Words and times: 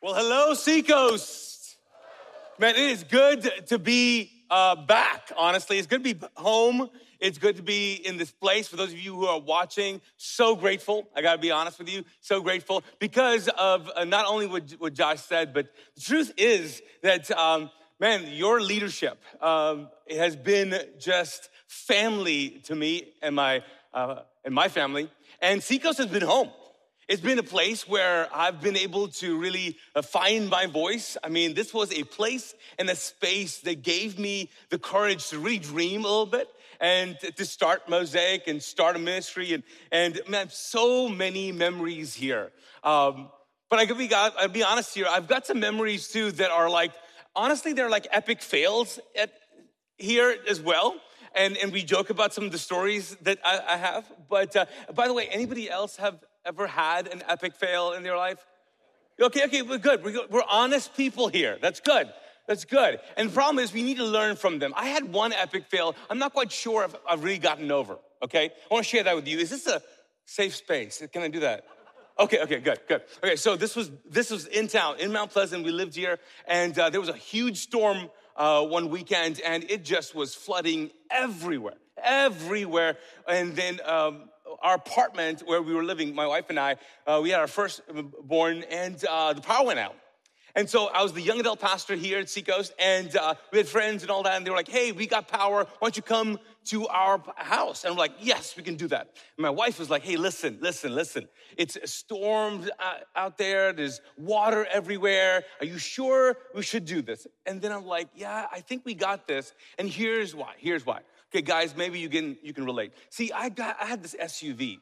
Well, 0.00 0.14
hello, 0.14 0.54
Seacoast. 0.54 1.76
Man, 2.56 2.76
it 2.76 2.82
is 2.82 3.02
good 3.02 3.66
to 3.66 3.80
be 3.80 4.30
uh, 4.48 4.76
back, 4.76 5.32
honestly. 5.36 5.76
It's 5.76 5.88
good 5.88 6.04
to 6.04 6.14
be 6.14 6.26
home. 6.36 6.88
It's 7.18 7.36
good 7.36 7.56
to 7.56 7.62
be 7.62 7.94
in 7.94 8.16
this 8.16 8.30
place. 8.30 8.68
For 8.68 8.76
those 8.76 8.92
of 8.92 8.98
you 9.00 9.12
who 9.16 9.26
are 9.26 9.40
watching, 9.40 10.00
so 10.16 10.54
grateful. 10.54 11.08
I 11.16 11.22
gotta 11.22 11.40
be 11.40 11.50
honest 11.50 11.80
with 11.80 11.88
you, 11.88 12.04
so 12.20 12.40
grateful 12.40 12.84
because 13.00 13.48
of 13.48 13.90
uh, 13.96 14.04
not 14.04 14.26
only 14.26 14.46
what, 14.46 14.70
what, 14.78 14.94
Josh 14.94 15.20
said, 15.20 15.52
but 15.52 15.66
the 15.96 16.00
truth 16.00 16.32
is 16.36 16.80
that, 17.02 17.28
um, 17.32 17.68
man, 17.98 18.24
your 18.28 18.60
leadership 18.60 19.20
um, 19.42 19.88
has 20.08 20.36
been 20.36 20.80
just 21.00 21.50
family 21.66 22.60
to 22.66 22.76
me 22.76 23.14
and 23.20 23.34
my, 23.34 23.64
uh, 23.92 24.20
and 24.44 24.54
my 24.54 24.68
family. 24.68 25.10
And 25.42 25.60
Seacoast 25.60 25.98
has 25.98 26.06
been 26.06 26.22
home. 26.22 26.50
It's 27.08 27.22
been 27.22 27.38
a 27.38 27.42
place 27.42 27.88
where 27.88 28.28
I've 28.34 28.60
been 28.60 28.76
able 28.76 29.08
to 29.08 29.38
really 29.38 29.78
uh, 29.94 30.02
find 30.02 30.50
my 30.50 30.66
voice. 30.66 31.16
I 31.24 31.30
mean, 31.30 31.54
this 31.54 31.72
was 31.72 31.90
a 31.90 32.02
place 32.02 32.54
and 32.78 32.90
a 32.90 32.94
space 32.94 33.60
that 33.60 33.82
gave 33.82 34.18
me 34.18 34.50
the 34.68 34.78
courage 34.78 35.30
to 35.30 35.38
really 35.38 35.58
dream 35.58 36.00
a 36.04 36.08
little 36.08 36.26
bit 36.26 36.48
and 36.80 37.18
to 37.36 37.46
start 37.46 37.88
Mosaic 37.88 38.46
and 38.46 38.62
start 38.62 38.94
a 38.94 38.98
ministry. 38.98 39.54
And, 39.54 39.62
and 39.90 40.20
man, 40.28 40.50
so 40.50 41.08
many 41.08 41.50
memories 41.50 42.12
here. 42.12 42.52
Um, 42.84 43.30
but 43.70 43.78
I 43.78 43.86
could 43.86 43.96
be, 43.96 44.12
I'll 44.12 44.48
be 44.48 44.62
honest 44.62 44.94
here, 44.94 45.06
I've 45.08 45.28
got 45.28 45.46
some 45.46 45.60
memories 45.60 46.08
too 46.08 46.30
that 46.32 46.50
are 46.50 46.68
like, 46.68 46.92
honestly, 47.34 47.72
they're 47.72 47.88
like 47.88 48.06
epic 48.10 48.42
fails 48.42 49.00
at, 49.18 49.32
here 49.96 50.36
as 50.46 50.60
well. 50.60 50.94
And, 51.34 51.56
and 51.56 51.72
we 51.72 51.84
joke 51.84 52.10
about 52.10 52.34
some 52.34 52.44
of 52.44 52.52
the 52.52 52.58
stories 52.58 53.16
that 53.22 53.38
I, 53.42 53.60
I 53.66 53.76
have. 53.78 54.04
But 54.28 54.54
uh, 54.56 54.66
by 54.94 55.08
the 55.08 55.14
way, 55.14 55.26
anybody 55.28 55.70
else 55.70 55.96
have 55.96 56.18
ever 56.44 56.66
had 56.66 57.08
an 57.08 57.22
epic 57.28 57.54
fail 57.54 57.92
in 57.92 58.02
their 58.02 58.16
life? 58.16 58.44
Okay, 59.20 59.44
okay, 59.44 59.62
we're 59.62 59.78
good. 59.78 60.04
We're, 60.04 60.12
good. 60.12 60.30
we're 60.30 60.42
honest 60.48 60.96
people 60.96 61.28
here. 61.28 61.58
That's 61.60 61.80
good. 61.80 62.08
That's 62.46 62.64
good. 62.64 63.00
And 63.16 63.28
the 63.28 63.34
problem 63.34 63.62
is 63.62 63.72
we 63.72 63.82
need 63.82 63.98
to 63.98 64.04
learn 64.04 64.36
from 64.36 64.58
them. 64.58 64.72
I 64.76 64.86
had 64.86 65.12
one 65.12 65.32
epic 65.32 65.66
fail. 65.66 65.94
I'm 66.08 66.18
not 66.18 66.32
quite 66.32 66.50
sure 66.50 66.84
if 66.84 66.94
I've 67.08 67.22
really 67.22 67.38
gotten 67.38 67.70
over, 67.70 67.98
okay? 68.22 68.46
I 68.70 68.74
want 68.74 68.84
to 68.84 68.88
share 68.88 69.02
that 69.04 69.14
with 69.14 69.28
you. 69.28 69.38
Is 69.38 69.50
this 69.50 69.66
a 69.66 69.82
safe 70.24 70.56
space? 70.56 71.02
Can 71.12 71.22
I 71.22 71.28
do 71.28 71.40
that? 71.40 71.64
Okay, 72.18 72.40
okay, 72.40 72.58
good, 72.58 72.80
good. 72.88 73.02
Okay, 73.22 73.36
so 73.36 73.54
this 73.54 73.76
was 73.76 73.92
this 74.10 74.30
was 74.30 74.46
in 74.46 74.66
town, 74.66 74.98
in 74.98 75.12
Mount 75.12 75.30
Pleasant. 75.30 75.64
We 75.64 75.70
lived 75.70 75.94
here, 75.94 76.18
and 76.48 76.76
uh, 76.76 76.90
there 76.90 77.00
was 77.00 77.10
a 77.10 77.16
huge 77.16 77.58
storm 77.58 78.10
uh, 78.34 78.64
one 78.64 78.88
weekend, 78.90 79.40
and 79.40 79.62
it 79.70 79.84
just 79.84 80.16
was 80.16 80.34
flooding 80.34 80.90
everywhere, 81.12 81.76
everywhere. 82.02 82.96
And 83.28 83.54
then 83.54 83.78
um, 83.84 84.30
our 84.62 84.74
apartment 84.74 85.42
where 85.46 85.62
we 85.62 85.74
were 85.74 85.84
living, 85.84 86.14
my 86.14 86.26
wife 86.26 86.46
and 86.48 86.58
I, 86.58 86.76
uh, 87.06 87.20
we 87.22 87.30
had 87.30 87.40
our 87.40 87.46
first 87.46 87.80
born, 88.22 88.64
and 88.70 89.02
uh, 89.04 89.32
the 89.32 89.40
power 89.40 89.66
went 89.66 89.78
out. 89.78 89.96
And 90.54 90.68
so 90.68 90.88
I 90.88 91.04
was 91.04 91.12
the 91.12 91.20
young 91.20 91.38
adult 91.38 91.60
pastor 91.60 91.94
here 91.94 92.18
at 92.18 92.28
Seacoast, 92.28 92.72
and 92.80 93.14
uh, 93.16 93.34
we 93.52 93.58
had 93.58 93.68
friends 93.68 94.02
and 94.02 94.10
all 94.10 94.24
that, 94.24 94.36
and 94.36 94.44
they 94.44 94.50
were 94.50 94.56
like, 94.56 94.66
hey, 94.68 94.90
we 94.90 95.06
got 95.06 95.28
power. 95.28 95.64
Why 95.64 95.86
don't 95.86 95.96
you 95.96 96.02
come 96.02 96.38
to 96.64 96.88
our 96.88 97.22
house? 97.36 97.84
And 97.84 97.92
I'm 97.92 97.96
like, 97.96 98.12
yes, 98.18 98.56
we 98.56 98.64
can 98.64 98.74
do 98.74 98.88
that. 98.88 99.14
And 99.36 99.42
my 99.42 99.50
wife 99.50 99.78
was 99.78 99.88
like, 99.88 100.02
hey, 100.02 100.16
listen, 100.16 100.58
listen, 100.60 100.94
listen. 100.94 101.28
It's 101.56 101.78
storms 101.84 102.68
out 103.14 103.38
there, 103.38 103.72
there's 103.72 104.00
water 104.16 104.66
everywhere. 104.72 105.44
Are 105.60 105.66
you 105.66 105.78
sure 105.78 106.36
we 106.54 106.62
should 106.62 106.86
do 106.86 107.02
this? 107.02 107.26
And 107.46 107.62
then 107.62 107.70
I'm 107.70 107.86
like, 107.86 108.08
yeah, 108.16 108.46
I 108.50 108.60
think 108.60 108.84
we 108.84 108.94
got 108.94 109.28
this. 109.28 109.52
And 109.78 109.88
here's 109.88 110.34
why. 110.34 110.54
Here's 110.58 110.84
why. 110.84 111.02
Okay, 111.30 111.42
guys, 111.42 111.76
maybe 111.76 111.98
you 111.98 112.08
can 112.08 112.36
you 112.42 112.54
can 112.54 112.64
relate. 112.64 112.92
See, 113.10 113.32
I 113.32 113.48
got 113.50 113.76
I 113.80 113.86
had 113.86 114.02
this 114.02 114.16
SUV, 114.20 114.78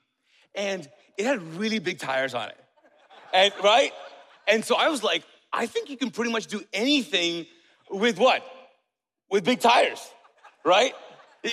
and 0.55 0.89
it 1.19 1.27
had 1.27 1.43
really 1.57 1.81
big 1.81 1.99
tires 1.99 2.35
on 2.35 2.49
it, 2.49 2.59
and 3.33 3.53
right, 3.63 3.93
and 4.47 4.65
so 4.65 4.77
I 4.77 4.89
was 4.89 5.03
like, 5.03 5.25
I 5.53 5.67
think 5.67 5.91
you 5.91 5.97
can 5.97 6.11
pretty 6.11 6.31
much 6.31 6.47
do 6.47 6.63
anything 6.73 7.47
with 7.91 8.19
what, 8.19 8.45
with 9.31 9.45
big 9.45 9.61
tires, 9.61 10.01
right? 10.65 10.93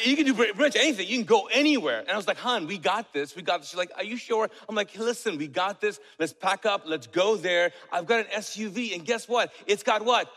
You 0.06 0.16
can 0.16 0.26
do 0.26 0.34
pretty 0.34 0.54
much 0.58 0.76
anything. 0.76 1.08
You 1.08 1.18
can 1.18 1.26
go 1.26 1.48
anywhere. 1.52 2.00
And 2.00 2.10
I 2.10 2.18
was 2.18 2.28
like, 2.28 2.38
hon, 2.38 2.66
we 2.66 2.80
got 2.80 3.14
this. 3.14 3.36
We 3.36 3.44
got 3.44 3.60
this. 3.60 3.70
She's 3.70 3.78
like, 3.78 3.92
are 3.96 4.04
you 4.04 4.18
sure? 4.18 4.50
I'm 4.68 4.76
like, 4.76 4.98
listen, 4.98 5.38
we 5.38 5.48
got 5.48 5.82
this. 5.82 6.00
Let's 6.18 6.34
pack 6.34 6.66
up. 6.66 6.84
Let's 6.86 7.06
go 7.06 7.36
there. 7.36 7.72
I've 7.92 8.08
got 8.08 8.22
an 8.22 8.26
SUV. 8.36 8.96
And 8.96 9.06
guess 9.06 9.28
what? 9.28 9.52
It's 9.68 9.84
got 9.84 10.04
what? 10.04 10.32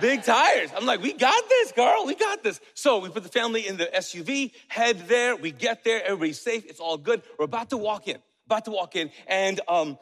Big 0.00 0.22
tires. 0.24 0.70
I'm 0.74 0.86
like, 0.86 1.02
we 1.02 1.12
got 1.12 1.48
this, 1.48 1.72
girl. 1.72 2.06
We 2.06 2.14
got 2.14 2.42
this. 2.42 2.60
So 2.74 3.00
we 3.00 3.10
put 3.10 3.22
the 3.22 3.28
family 3.28 3.66
in 3.66 3.76
the 3.76 3.86
SUV, 3.86 4.52
head 4.68 4.98
there. 5.08 5.36
We 5.36 5.52
get 5.52 5.84
there. 5.84 6.02
Everybody's 6.04 6.40
safe. 6.40 6.64
It's 6.66 6.80
all 6.80 6.96
good. 6.96 7.22
We're 7.38 7.44
about 7.44 7.70
to 7.70 7.76
walk 7.76 8.08
in. 8.08 8.16
About 8.46 8.64
to 8.64 8.70
walk 8.70 8.96
in. 8.96 9.10
And 9.26 9.60
um, 9.68 9.98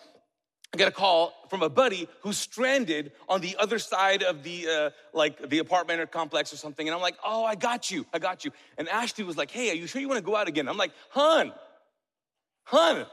I 0.73 0.77
get 0.77 0.89
a 0.89 0.93
call 0.93 1.33
from 1.49 1.63
a 1.63 1.69
buddy 1.71 2.09
who's 2.21 2.37
stranded 2.37 3.13
on 3.29 3.41
the 3.41 3.57
other 3.59 3.79
side 3.79 4.23
of 4.23 4.43
the 4.43 4.69
uh, 4.69 4.91
like 5.15 5.49
the 5.49 5.59
apartment 5.59 6.01
or 6.01 6.07
complex 6.07 6.53
or 6.53 6.57
something, 6.57 6.87
and 6.87 6.95
I'm 6.95 7.01
like, 7.01 7.17
"Oh, 7.25 7.43
I 7.43 7.55
got 7.55 7.91
you, 7.91 8.05
I 8.13 8.19
got 8.19 8.45
you." 8.45 8.51
And 8.77 8.87
Ashley 8.87 9.25
was 9.25 9.39
like, 9.39 9.51
"Hey, 9.51 9.71
are 9.71 9.75
you 9.75 9.87
sure 9.87 10.01
you 10.01 10.09
want 10.09 10.19
to 10.19 10.25
go 10.25 10.37
out 10.37 10.47
again?" 10.47 10.69
I'm 10.69 10.77
like, 10.77 10.93
"Hun, 11.09 11.53
hun, 12.65 13.07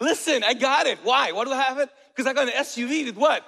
listen, 0.00 0.44
I 0.44 0.54
got 0.54 0.86
it. 0.86 1.00
Why? 1.02 1.32
Why 1.32 1.44
do 1.44 1.50
I 1.50 1.60
have 1.60 1.78
it? 1.78 1.90
Because 2.14 2.30
I 2.30 2.32
got 2.32 2.46
an 2.46 2.54
SUV 2.54 3.06
with 3.06 3.16
what? 3.16 3.44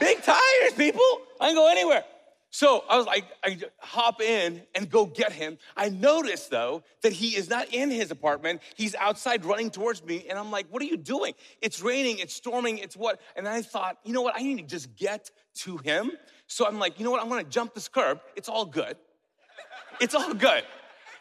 Big 0.00 0.22
tires, 0.22 0.72
people. 0.76 1.02
I 1.40 1.48
can 1.48 1.54
go 1.54 1.68
anywhere. 1.68 2.04
So 2.50 2.84
I 2.88 2.96
was 2.96 3.06
like, 3.06 3.24
I 3.44 3.58
hop 3.80 4.22
in 4.22 4.62
and 4.74 4.88
go 4.88 5.04
get 5.04 5.32
him. 5.32 5.58
I 5.76 5.90
notice 5.90 6.46
though 6.46 6.84
that 7.02 7.12
he 7.12 7.36
is 7.36 7.50
not 7.50 7.74
in 7.74 7.90
his 7.90 8.10
apartment. 8.10 8.62
He's 8.76 8.94
outside 8.94 9.44
running 9.44 9.70
towards 9.70 10.02
me. 10.02 10.24
And 10.30 10.38
I'm 10.38 10.50
like, 10.50 10.66
what 10.70 10.80
are 10.80 10.86
you 10.86 10.96
doing? 10.96 11.34
It's 11.60 11.82
raining, 11.82 12.18
it's 12.18 12.32
storming, 12.32 12.78
it's 12.78 12.96
what? 12.96 13.20
And 13.36 13.46
I 13.46 13.60
thought, 13.60 13.98
you 14.04 14.14
know 14.14 14.22
what? 14.22 14.34
I 14.36 14.42
need 14.42 14.56
to 14.58 14.64
just 14.64 14.96
get 14.96 15.30
to 15.56 15.76
him. 15.78 16.12
So 16.46 16.66
I'm 16.66 16.78
like, 16.78 16.98
you 16.98 17.04
know 17.04 17.10
what? 17.10 17.20
I'm 17.20 17.28
gonna 17.28 17.44
jump 17.44 17.74
this 17.74 17.88
curb. 17.88 18.20
It's 18.36 18.48
all 18.48 18.64
good. 18.64 18.96
It's 20.00 20.14
all 20.14 20.32
good. 20.32 20.62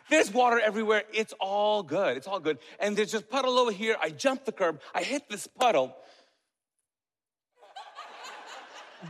There's 0.10 0.32
water 0.32 0.60
everywhere. 0.60 1.04
It's 1.12 1.34
all 1.40 1.82
good. 1.84 2.16
It's 2.16 2.28
all 2.28 2.40
good. 2.40 2.60
And 2.80 2.96
there's 2.96 3.12
just 3.12 3.30
puddle 3.30 3.58
over 3.58 3.72
here. 3.72 3.98
I 4.02 4.10
jump 4.10 4.46
the 4.46 4.52
curb. 4.52 4.80
I 4.94 5.02
hit 5.02 5.28
this 5.30 5.48
puddle. 5.48 5.98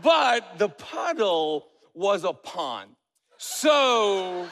But 0.02 0.58
the 0.58 0.70
puddle 0.70 1.68
was 1.94 2.24
a 2.24 2.34
pond. 2.34 2.92
So, 3.38 4.48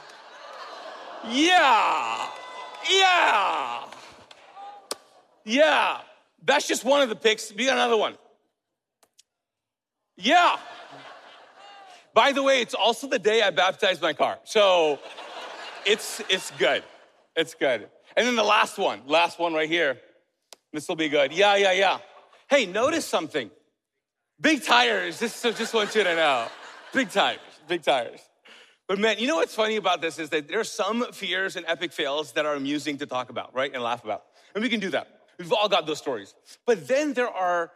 yeah, 1.29 2.27
yeah, 2.91 3.85
yeah. 5.45 5.97
That's 6.45 6.67
just 6.67 6.83
one 6.83 7.01
of 7.01 7.09
the 7.09 7.15
pics. 7.15 7.51
Be 7.51 7.69
another 7.69 7.95
one. 7.95 8.17
Yeah. 10.17 10.57
By 12.13 12.31
the 12.31 12.43
way, 12.43 12.61
it's 12.61 12.73
also 12.73 13.07
the 13.07 13.19
day 13.19 13.41
I 13.41 13.49
baptized 13.49 14.01
my 14.01 14.13
car. 14.13 14.39
So 14.43 14.99
it's 15.85 16.21
it's 16.29 16.51
good. 16.51 16.83
It's 17.35 17.55
good. 17.55 17.89
And 18.15 18.27
then 18.27 18.35
the 18.35 18.43
last 18.43 18.77
one, 18.77 19.01
last 19.07 19.39
one 19.39 19.53
right 19.53 19.69
here. 19.69 19.99
This 20.71 20.87
will 20.87 20.95
be 20.95 21.09
good. 21.09 21.31
Yeah, 21.31 21.55
yeah, 21.55 21.71
yeah. 21.71 21.97
Hey, 22.49 22.65
notice 22.65 23.05
something. 23.05 23.49
Big 24.43 24.61
tires. 24.61 25.21
Just, 25.21 25.37
so 25.37 25.53
just 25.53 25.73
want 25.73 25.95
you 25.95 26.03
to 26.03 26.15
know. 26.15 26.47
Big 26.93 27.09
tires, 27.09 27.39
big 27.65 27.81
tires. 27.81 28.19
But 28.89 28.99
man, 28.99 29.17
you 29.17 29.25
know 29.25 29.37
what's 29.37 29.55
funny 29.55 29.77
about 29.77 30.01
this 30.01 30.19
is 30.19 30.29
that 30.31 30.49
there 30.49 30.59
are 30.59 30.65
some 30.65 31.13
fears 31.13 31.55
and 31.55 31.65
epic 31.65 31.93
fails 31.93 32.33
that 32.33 32.45
are 32.45 32.53
amusing 32.53 32.97
to 32.97 33.05
talk 33.05 33.29
about, 33.29 33.55
right? 33.55 33.73
And 33.73 33.81
laugh 33.81 34.03
about. 34.03 34.23
And 34.53 34.61
we 34.61 34.69
can 34.69 34.81
do 34.81 34.89
that. 34.89 35.07
We've 35.39 35.53
all 35.53 35.69
got 35.69 35.87
those 35.87 35.99
stories. 35.99 36.35
But 36.65 36.89
then 36.89 37.13
there 37.13 37.29
are 37.29 37.71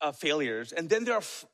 uh, 0.00 0.12
failures, 0.12 0.70
and 0.70 0.88
then 0.88 1.04
there 1.04 1.14
are 1.14 1.18
f- 1.18 1.44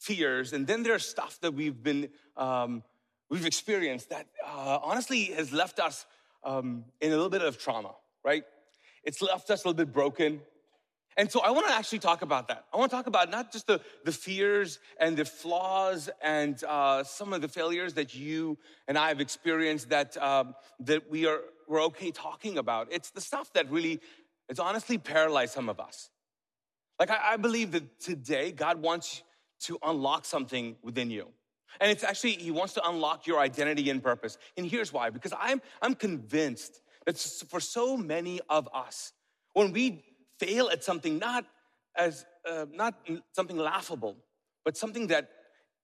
fears, 0.00 0.52
and 0.52 0.66
then 0.66 0.82
there's 0.82 1.06
stuff 1.06 1.38
that 1.42 1.54
we've 1.54 1.80
been, 1.80 2.08
um, 2.36 2.82
we've 3.30 3.46
experienced 3.46 4.10
that 4.10 4.26
uh, 4.44 4.80
honestly 4.82 5.26
has 5.26 5.52
left 5.52 5.78
us 5.78 6.04
um, 6.42 6.84
in 7.00 7.12
a 7.12 7.14
little 7.14 7.30
bit 7.30 7.42
of 7.42 7.58
trauma, 7.58 7.92
right? 8.24 8.42
It's 9.04 9.22
left 9.22 9.50
us 9.50 9.64
a 9.64 9.68
little 9.68 9.84
bit 9.84 9.92
broken. 9.92 10.40
And 11.20 11.30
so 11.30 11.42
I 11.42 11.50
want 11.50 11.66
to 11.66 11.74
actually 11.74 11.98
talk 11.98 12.22
about 12.22 12.48
that. 12.48 12.64
I 12.72 12.78
want 12.78 12.90
to 12.90 12.96
talk 12.96 13.06
about 13.06 13.30
not 13.30 13.52
just 13.52 13.66
the, 13.66 13.82
the 14.06 14.10
fears 14.10 14.78
and 14.98 15.18
the 15.18 15.26
flaws 15.26 16.08
and 16.22 16.64
uh, 16.64 17.04
some 17.04 17.34
of 17.34 17.42
the 17.42 17.48
failures 17.48 17.92
that 17.92 18.14
you 18.14 18.56
and 18.88 18.96
I 18.96 19.08
have 19.08 19.20
experienced 19.20 19.90
that, 19.90 20.16
um, 20.16 20.54
that 20.78 21.10
we 21.10 21.26
are, 21.26 21.40
we're 21.68 21.82
okay 21.82 22.10
talking 22.10 22.56
about. 22.56 22.88
It's 22.90 23.10
the 23.10 23.20
stuff 23.20 23.52
that 23.52 23.70
really, 23.70 24.00
it's 24.48 24.58
honestly 24.58 24.96
paralyzed 24.96 25.52
some 25.52 25.68
of 25.68 25.78
us. 25.78 26.08
Like 26.98 27.10
I, 27.10 27.32
I 27.32 27.36
believe 27.36 27.72
that 27.72 28.00
today 28.00 28.50
God 28.50 28.80
wants 28.80 29.22
to 29.64 29.78
unlock 29.82 30.24
something 30.24 30.76
within 30.82 31.10
you. 31.10 31.28
And 31.82 31.90
it's 31.90 32.02
actually, 32.02 32.32
he 32.32 32.50
wants 32.50 32.72
to 32.74 32.88
unlock 32.88 33.26
your 33.26 33.40
identity 33.40 33.90
and 33.90 34.02
purpose. 34.02 34.38
And 34.56 34.64
here's 34.64 34.90
why, 34.90 35.10
because 35.10 35.34
I'm, 35.38 35.60
I'm 35.82 35.96
convinced 35.96 36.80
that 37.04 37.18
for 37.50 37.60
so 37.60 37.98
many 37.98 38.40
of 38.48 38.70
us, 38.72 39.12
when 39.52 39.72
we 39.72 40.02
fail 40.40 40.70
at 40.70 40.82
something 40.82 41.18
not 41.18 41.44
as 41.96 42.24
uh, 42.50 42.66
not 42.72 42.94
something 43.32 43.56
laughable, 43.56 44.16
but 44.64 44.76
something 44.76 45.08
that 45.08 45.28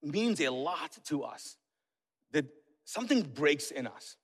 means 0.02 0.40
a 0.40 0.48
lot 0.48 0.92
to 1.04 1.22
us, 1.22 1.56
that 2.32 2.46
something 2.84 3.22
breaks 3.22 3.70
in 3.70 3.86
us. 3.86 4.16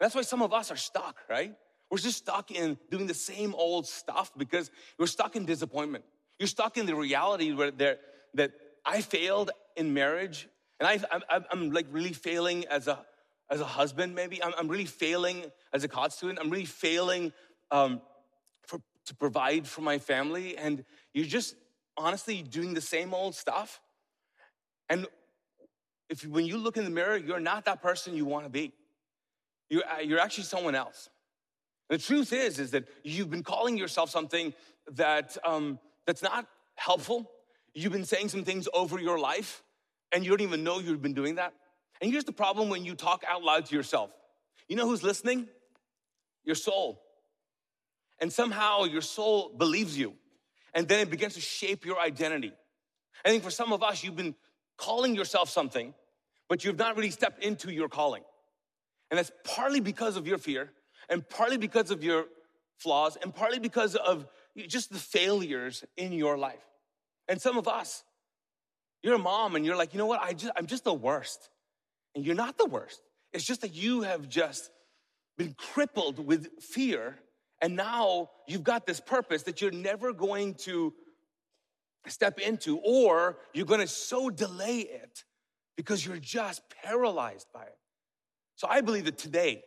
That's 0.00 0.14
why 0.14 0.22
some 0.22 0.42
of 0.42 0.52
us 0.52 0.70
are 0.70 0.76
stuck, 0.76 1.16
right? 1.28 1.54
We're 1.90 1.98
just 1.98 2.18
stuck 2.18 2.50
in 2.50 2.78
doing 2.90 3.06
the 3.06 3.14
same 3.14 3.54
old 3.54 3.86
stuff 3.86 4.30
because 4.36 4.70
we're 4.98 5.06
stuck 5.06 5.36
in 5.36 5.44
disappointment. 5.44 6.04
You're 6.38 6.46
stuck 6.46 6.76
in 6.76 6.86
the 6.86 6.94
reality 6.94 7.52
where 7.52 7.70
there, 7.70 7.96
that 8.34 8.52
I 8.84 9.00
failed 9.00 9.50
in 9.76 9.94
marriage, 9.94 10.48
and 10.78 10.86
I, 10.86 11.00
I'm, 11.30 11.44
I'm 11.50 11.70
like 11.70 11.86
really 11.90 12.12
failing 12.12 12.66
as 12.66 12.86
a 12.86 13.04
as 13.50 13.60
a 13.60 13.64
husband. 13.64 14.14
Maybe 14.14 14.42
I'm, 14.42 14.52
I'm 14.58 14.68
really 14.68 14.84
failing 14.84 15.44
as 15.72 15.82
a 15.82 15.88
college 15.88 16.12
student. 16.12 16.38
I'm 16.38 16.50
really 16.50 16.66
failing 16.66 17.32
um, 17.70 18.02
to 19.08 19.14
provide 19.14 19.66
for 19.66 19.80
my 19.80 19.98
family, 19.98 20.56
and 20.56 20.84
you're 21.12 21.26
just 21.26 21.54
honestly 21.96 22.42
doing 22.42 22.74
the 22.74 22.80
same 22.80 23.12
old 23.12 23.34
stuff. 23.34 23.80
And 24.88 25.06
if 26.08 26.24
when 26.26 26.46
you 26.46 26.56
look 26.56 26.76
in 26.76 26.84
the 26.84 26.90
mirror, 26.90 27.16
you're 27.16 27.40
not 27.40 27.64
that 27.64 27.82
person 27.82 28.14
you 28.14 28.24
want 28.24 28.44
to 28.44 28.50
be. 28.50 28.72
You're, 29.68 29.82
uh, 29.84 30.00
you're 30.00 30.20
actually 30.20 30.44
someone 30.44 30.74
else. 30.74 31.10
The 31.88 31.98
truth 31.98 32.32
is, 32.32 32.58
is 32.58 32.70
that 32.72 32.84
you've 33.02 33.30
been 33.30 33.42
calling 33.42 33.76
yourself 33.76 34.10
something 34.10 34.54
that 34.92 35.36
um, 35.44 35.78
that's 36.06 36.22
not 36.22 36.46
helpful. 36.76 37.30
You've 37.74 37.92
been 37.92 38.04
saying 38.04 38.28
some 38.28 38.44
things 38.44 38.68
over 38.72 38.98
your 38.98 39.18
life, 39.18 39.62
and 40.12 40.24
you 40.24 40.30
don't 40.30 40.42
even 40.42 40.64
know 40.64 40.78
you've 40.78 41.02
been 41.02 41.14
doing 41.14 41.36
that. 41.36 41.54
And 42.00 42.10
here's 42.10 42.24
the 42.24 42.32
problem 42.32 42.68
when 42.68 42.84
you 42.84 42.94
talk 42.94 43.24
out 43.26 43.42
loud 43.42 43.66
to 43.66 43.76
yourself. 43.76 44.10
You 44.68 44.76
know 44.76 44.86
who's 44.86 45.02
listening? 45.02 45.48
Your 46.44 46.54
soul. 46.54 47.02
And 48.20 48.32
somehow 48.32 48.84
your 48.84 49.00
soul 49.00 49.52
believes 49.56 49.96
you, 49.96 50.14
and 50.74 50.88
then 50.88 51.00
it 51.00 51.10
begins 51.10 51.34
to 51.34 51.40
shape 51.40 51.84
your 51.84 52.00
identity. 52.00 52.52
I 53.24 53.28
think 53.28 53.42
for 53.42 53.50
some 53.50 53.72
of 53.72 53.82
us, 53.82 54.02
you've 54.02 54.16
been 54.16 54.34
calling 54.76 55.14
yourself 55.14 55.50
something, 55.50 55.94
but 56.48 56.64
you've 56.64 56.78
not 56.78 56.96
really 56.96 57.10
stepped 57.10 57.42
into 57.44 57.72
your 57.72 57.88
calling. 57.88 58.22
And 59.10 59.18
that's 59.18 59.32
partly 59.44 59.80
because 59.80 60.16
of 60.16 60.26
your 60.26 60.38
fear, 60.38 60.70
and 61.08 61.26
partly 61.28 61.56
because 61.56 61.90
of 61.90 62.02
your 62.02 62.26
flaws, 62.76 63.16
and 63.22 63.34
partly 63.34 63.58
because 63.58 63.94
of 63.94 64.26
just 64.66 64.92
the 64.92 64.98
failures 64.98 65.84
in 65.96 66.12
your 66.12 66.36
life. 66.36 66.64
And 67.28 67.40
some 67.40 67.58
of 67.58 67.68
us, 67.68 68.04
you're 69.02 69.14
a 69.14 69.18
mom 69.18 69.54
and 69.54 69.64
you're 69.64 69.76
like, 69.76 69.94
you 69.94 69.98
know 69.98 70.06
what? 70.06 70.20
I 70.20 70.32
just, 70.32 70.52
I'm 70.56 70.66
just 70.66 70.84
the 70.84 70.94
worst. 70.94 71.50
And 72.14 72.24
you're 72.24 72.34
not 72.34 72.58
the 72.58 72.66
worst. 72.66 73.00
It's 73.32 73.44
just 73.44 73.60
that 73.60 73.74
you 73.74 74.02
have 74.02 74.28
just 74.28 74.70
been 75.36 75.54
crippled 75.54 76.18
with 76.18 76.60
fear. 76.60 77.18
And 77.60 77.76
now 77.76 78.30
you've 78.46 78.64
got 78.64 78.86
this 78.86 79.00
purpose 79.00 79.42
that 79.44 79.60
you're 79.60 79.70
never 79.70 80.12
going 80.12 80.54
to 80.54 80.94
step 82.06 82.38
into, 82.38 82.78
or 82.78 83.38
you're 83.52 83.66
going 83.66 83.80
to 83.80 83.86
so 83.86 84.30
delay 84.30 84.78
it 84.78 85.24
because 85.76 86.04
you're 86.04 86.16
just 86.16 86.62
paralyzed 86.82 87.48
by 87.52 87.64
it. 87.64 87.76
So 88.56 88.66
I 88.68 88.80
believe 88.80 89.04
that 89.04 89.18
today, 89.18 89.62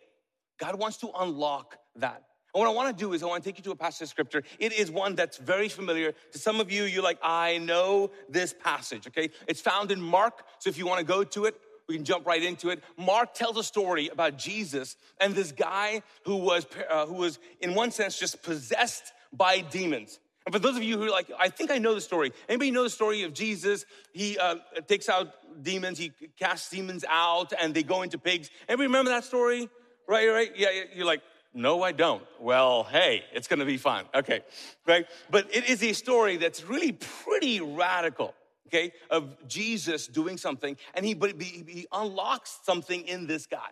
God 0.59 0.77
wants 0.79 0.97
to 0.97 1.09
unlock 1.17 1.77
that. 1.97 2.23
And 2.53 2.59
what 2.59 2.67
I 2.67 2.73
want 2.73 2.97
to 2.97 3.03
do 3.03 3.13
is 3.13 3.23
I 3.23 3.27
want 3.27 3.43
to 3.43 3.49
take 3.49 3.57
you 3.57 3.63
to 3.63 3.71
a 3.71 3.75
passage 3.75 4.03
of 4.03 4.09
scripture. 4.09 4.43
It 4.59 4.73
is 4.73 4.91
one 4.91 5.15
that's 5.15 5.37
very 5.37 5.69
familiar 5.69 6.13
to 6.33 6.37
some 6.37 6.59
of 6.59 6.69
you. 6.69 6.83
You're 6.83 7.03
like, 7.03 7.19
I 7.23 7.59
know 7.59 8.11
this 8.27 8.53
passage, 8.53 9.07
okay? 9.07 9.29
It's 9.47 9.61
found 9.61 9.91
in 9.91 10.01
Mark. 10.01 10.43
So 10.59 10.69
if 10.69 10.77
you 10.77 10.85
want 10.85 10.99
to 10.99 11.05
go 11.05 11.23
to 11.23 11.45
it, 11.45 11.55
we 11.87 11.95
can 11.95 12.05
jump 12.05 12.25
right 12.25 12.41
into 12.41 12.69
it. 12.69 12.83
Mark 12.97 13.33
tells 13.33 13.57
a 13.57 13.63
story 13.63 14.09
about 14.09 14.37
Jesus 14.37 14.95
and 15.19 15.35
this 15.35 15.51
guy 15.51 16.03
who 16.25 16.37
was, 16.37 16.65
uh, 16.89 17.05
who 17.05 17.15
was 17.15 17.39
in 17.59 17.73
one 17.75 17.91
sense, 17.91 18.17
just 18.17 18.41
possessed 18.43 19.13
by 19.33 19.61
demons. 19.61 20.19
And 20.45 20.53
for 20.53 20.59
those 20.59 20.75
of 20.75 20.83
you 20.83 20.97
who 20.97 21.05
are 21.05 21.11
like, 21.11 21.29
I 21.37 21.49
think 21.49 21.69
I 21.69 21.77
know 21.77 21.93
the 21.93 22.01
story. 22.01 22.33
Anybody 22.49 22.71
know 22.71 22.83
the 22.83 22.89
story 22.89 23.23
of 23.23 23.33
Jesus? 23.33 23.85
He 24.11 24.37
uh, 24.39 24.55
takes 24.87 25.07
out 25.07 25.27
demons, 25.61 25.99
he 25.99 26.11
casts 26.39 26.69
demons 26.69 27.05
out, 27.07 27.53
and 27.59 27.73
they 27.73 27.83
go 27.83 28.01
into 28.01 28.17
pigs. 28.17 28.49
Anybody 28.67 28.87
remember 28.87 29.11
that 29.11 29.23
story? 29.23 29.69
Right, 30.07 30.27
right? 30.29 30.51
Yeah, 30.55 30.69
you're 30.93 31.05
like, 31.05 31.21
no, 31.53 31.83
I 31.83 31.91
don't. 31.91 32.23
Well, 32.39 32.83
hey, 32.83 33.23
it's 33.33 33.47
gonna 33.47 33.65
be 33.65 33.77
fun. 33.77 34.05
Okay, 34.15 34.41
right? 34.87 35.05
But 35.29 35.53
it 35.53 35.69
is 35.69 35.83
a 35.83 35.93
story 35.93 36.37
that's 36.37 36.63
really 36.63 36.93
pretty 36.93 37.59
radical, 37.59 38.33
okay, 38.73 38.93
of 39.09 39.35
Jesus 39.47 40.07
doing 40.07 40.37
something, 40.37 40.77
and 40.93 41.05
he, 41.05 41.13
but 41.13 41.41
he, 41.41 41.63
he 41.67 41.87
unlocks 41.91 42.59
something 42.63 43.01
in 43.07 43.27
this 43.27 43.45
guy. 43.45 43.69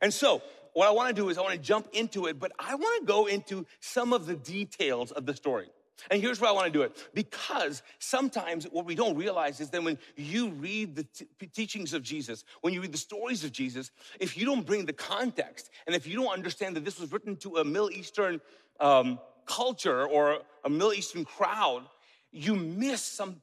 And 0.00 0.12
so, 0.12 0.42
what 0.74 0.86
I 0.86 0.90
wanna 0.90 1.12
do 1.12 1.28
is 1.28 1.38
I 1.38 1.42
wanna 1.42 1.58
jump 1.58 1.88
into 1.92 2.26
it, 2.26 2.38
but 2.38 2.52
I 2.58 2.74
wanna 2.74 3.04
go 3.04 3.26
into 3.26 3.66
some 3.80 4.12
of 4.12 4.26
the 4.26 4.36
details 4.36 5.12
of 5.12 5.26
the 5.26 5.34
story. 5.34 5.68
And 6.10 6.22
here's 6.22 6.40
why 6.40 6.48
I 6.48 6.52
want 6.52 6.66
to 6.66 6.72
do 6.72 6.82
it 6.82 6.96
because 7.12 7.82
sometimes 7.98 8.64
what 8.64 8.84
we 8.84 8.94
don't 8.94 9.16
realize 9.16 9.60
is 9.60 9.70
that 9.70 9.82
when 9.82 9.98
you 10.16 10.50
read 10.50 10.94
the 10.94 11.02
t- 11.02 11.26
teachings 11.52 11.92
of 11.92 12.02
Jesus, 12.02 12.44
when 12.60 12.72
you 12.72 12.80
read 12.80 12.92
the 12.92 12.98
stories 12.98 13.44
of 13.44 13.52
Jesus, 13.52 13.90
if 14.20 14.36
you 14.36 14.46
don't 14.46 14.64
bring 14.64 14.86
the 14.86 14.92
context 14.92 15.70
and 15.86 15.96
if 15.96 16.06
you 16.06 16.14
don't 16.14 16.32
understand 16.32 16.76
that 16.76 16.84
this 16.84 17.00
was 17.00 17.10
written 17.10 17.36
to 17.38 17.56
a 17.56 17.64
Middle 17.64 17.90
Eastern 17.90 18.40
um, 18.78 19.18
culture 19.46 20.06
or 20.06 20.38
a 20.64 20.70
Middle 20.70 20.92
Eastern 20.92 21.24
crowd, 21.24 21.82
you 22.30 22.54
miss 22.54 23.02
some 23.02 23.42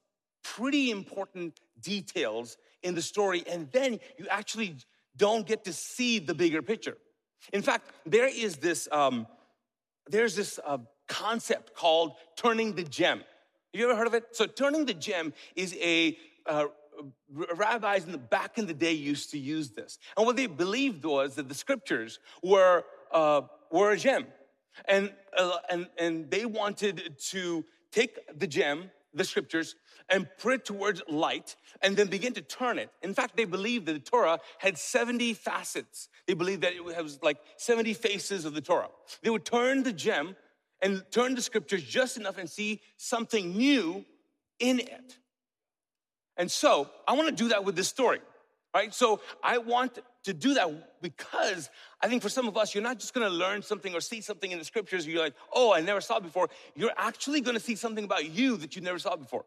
pretty 0.56 0.92
important 0.92 1.59
details 1.81 2.57
in 2.83 2.95
the 2.95 3.01
story. 3.01 3.44
And 3.50 3.69
then 3.71 4.00
you 4.18 4.27
actually 4.30 4.77
don't 5.18 5.45
get 5.45 5.63
to 5.65 5.74
see 5.74 6.19
the 6.19 6.33
bigger 6.33 6.62
picture. 6.62 6.97
In 7.51 7.62
fact, 7.62 7.92
there 8.06 8.27
is 8.27 8.57
this, 8.57 8.88
um, 8.92 9.27
there's 10.07 10.36
this. 10.36 10.59
Uh, 10.65 10.77
concept 11.07 11.75
called 11.75 12.13
turning 12.36 12.74
the 12.74 12.83
gem. 12.83 13.19
Have 13.19 13.80
you 13.80 13.89
ever 13.89 13.95
heard 13.97 14.07
of 14.07 14.13
it? 14.13 14.25
So, 14.31 14.45
turning 14.45 14.86
the 14.86 14.94
gem 14.94 15.33
is 15.56 15.75
a 15.75 16.18
uh, 16.45 16.65
rabbis 17.30 18.06
in 18.06 18.12
the 18.12 18.18
back 18.18 18.57
in 18.57 18.68
the 18.68 18.74
day 18.74 18.94
used 18.94 19.31
to 19.31 19.39
use 19.39 19.71
this, 19.71 20.00
and 20.15 20.25
what 20.25 20.36
they 20.36 20.47
believed 20.47 21.03
was 21.03 21.36
that 21.36 21.50
the 21.50 21.56
scriptures 21.56 22.19
were 22.44 22.83
uh, 23.12 23.42
were 23.71 23.92
a 23.92 23.97
gem, 23.97 24.25
and 24.86 25.12
uh, 25.38 25.57
and 25.69 25.88
and 25.97 26.31
they 26.31 26.45
wanted 26.45 27.15
to 27.31 27.65
take 27.92 28.19
the 28.39 28.47
gem, 28.47 28.92
the 29.15 29.23
scriptures, 29.23 29.75
and 30.09 30.27
put 30.38 30.53
it 30.53 30.65
towards 30.65 31.01
light, 31.09 31.56
and 31.81 31.97
then 31.97 32.07
begin 32.07 32.33
to 32.33 32.41
turn 32.41 32.77
it. 32.77 32.89
In 33.01 33.13
fact, 33.13 33.35
they 33.35 33.45
believed 33.45 33.88
that 33.88 33.94
the 33.94 34.00
Torah 34.00 34.39
had 34.59 34.77
seventy 34.77 35.33
facets. 35.33 36.09
They 36.27 36.33
believed 36.33 36.62
that 36.62 36.73
it 36.73 36.83
was 36.83 37.19
like 37.23 37.38
seventy 37.57 37.94
faces 37.94 38.45
of 38.45 38.53
the 38.53 38.62
Torah. 38.62 38.89
They 39.23 39.29
would 39.31 39.45
turn 39.45 39.83
the 39.83 39.94
gem 39.94 40.35
and 40.81 41.03
turn 41.09 41.33
the 41.33 41.41
scriptures 41.41 41.83
just 41.83 42.17
enough 42.17 42.38
and 42.38 42.50
see 42.50 42.81
something 42.97 43.57
new 43.57 44.06
in 44.59 44.79
it. 44.79 45.18
And 46.38 46.51
so 46.51 46.89
I 47.07 47.13
want 47.13 47.29
to 47.29 47.44
do 47.44 47.50
that 47.50 47.63
with 47.63 47.75
this 47.75 47.88
story, 47.88 48.19
right? 48.75 48.94
So 48.94 49.22
I 49.42 49.57
want 49.57 50.00
to 50.25 50.33
do 50.33 50.54
that 50.56 51.01
because 51.01 51.69
I 52.01 52.10
think 52.10 52.22
for 52.22 52.27
some 52.27 52.48
of 52.48 52.57
us, 52.57 52.75
you're 52.75 52.83
not 52.83 53.00
just 53.00 53.13
going 53.13 53.25
to 53.25 53.33
learn 53.33 53.62
something 53.62 53.95
or 53.95 54.01
see 54.01 54.19
something 54.19 54.51
in 54.51 54.60
the 54.60 54.66
scriptures. 54.66 55.07
You're 55.07 55.24
like, 55.24 55.33
oh, 55.54 55.74
I 55.74 55.80
never 55.80 56.01
saw 56.01 56.19
before. 56.19 56.50
You're 56.75 56.92
actually 56.98 57.39
going 57.39 57.56
to 57.56 57.63
see 57.63 57.75
something 57.75 58.04
about 58.04 58.30
you 58.30 58.57
that 58.57 58.75
you 58.75 58.81
never 58.81 59.00
saw 59.00 59.16
before. 59.16 59.45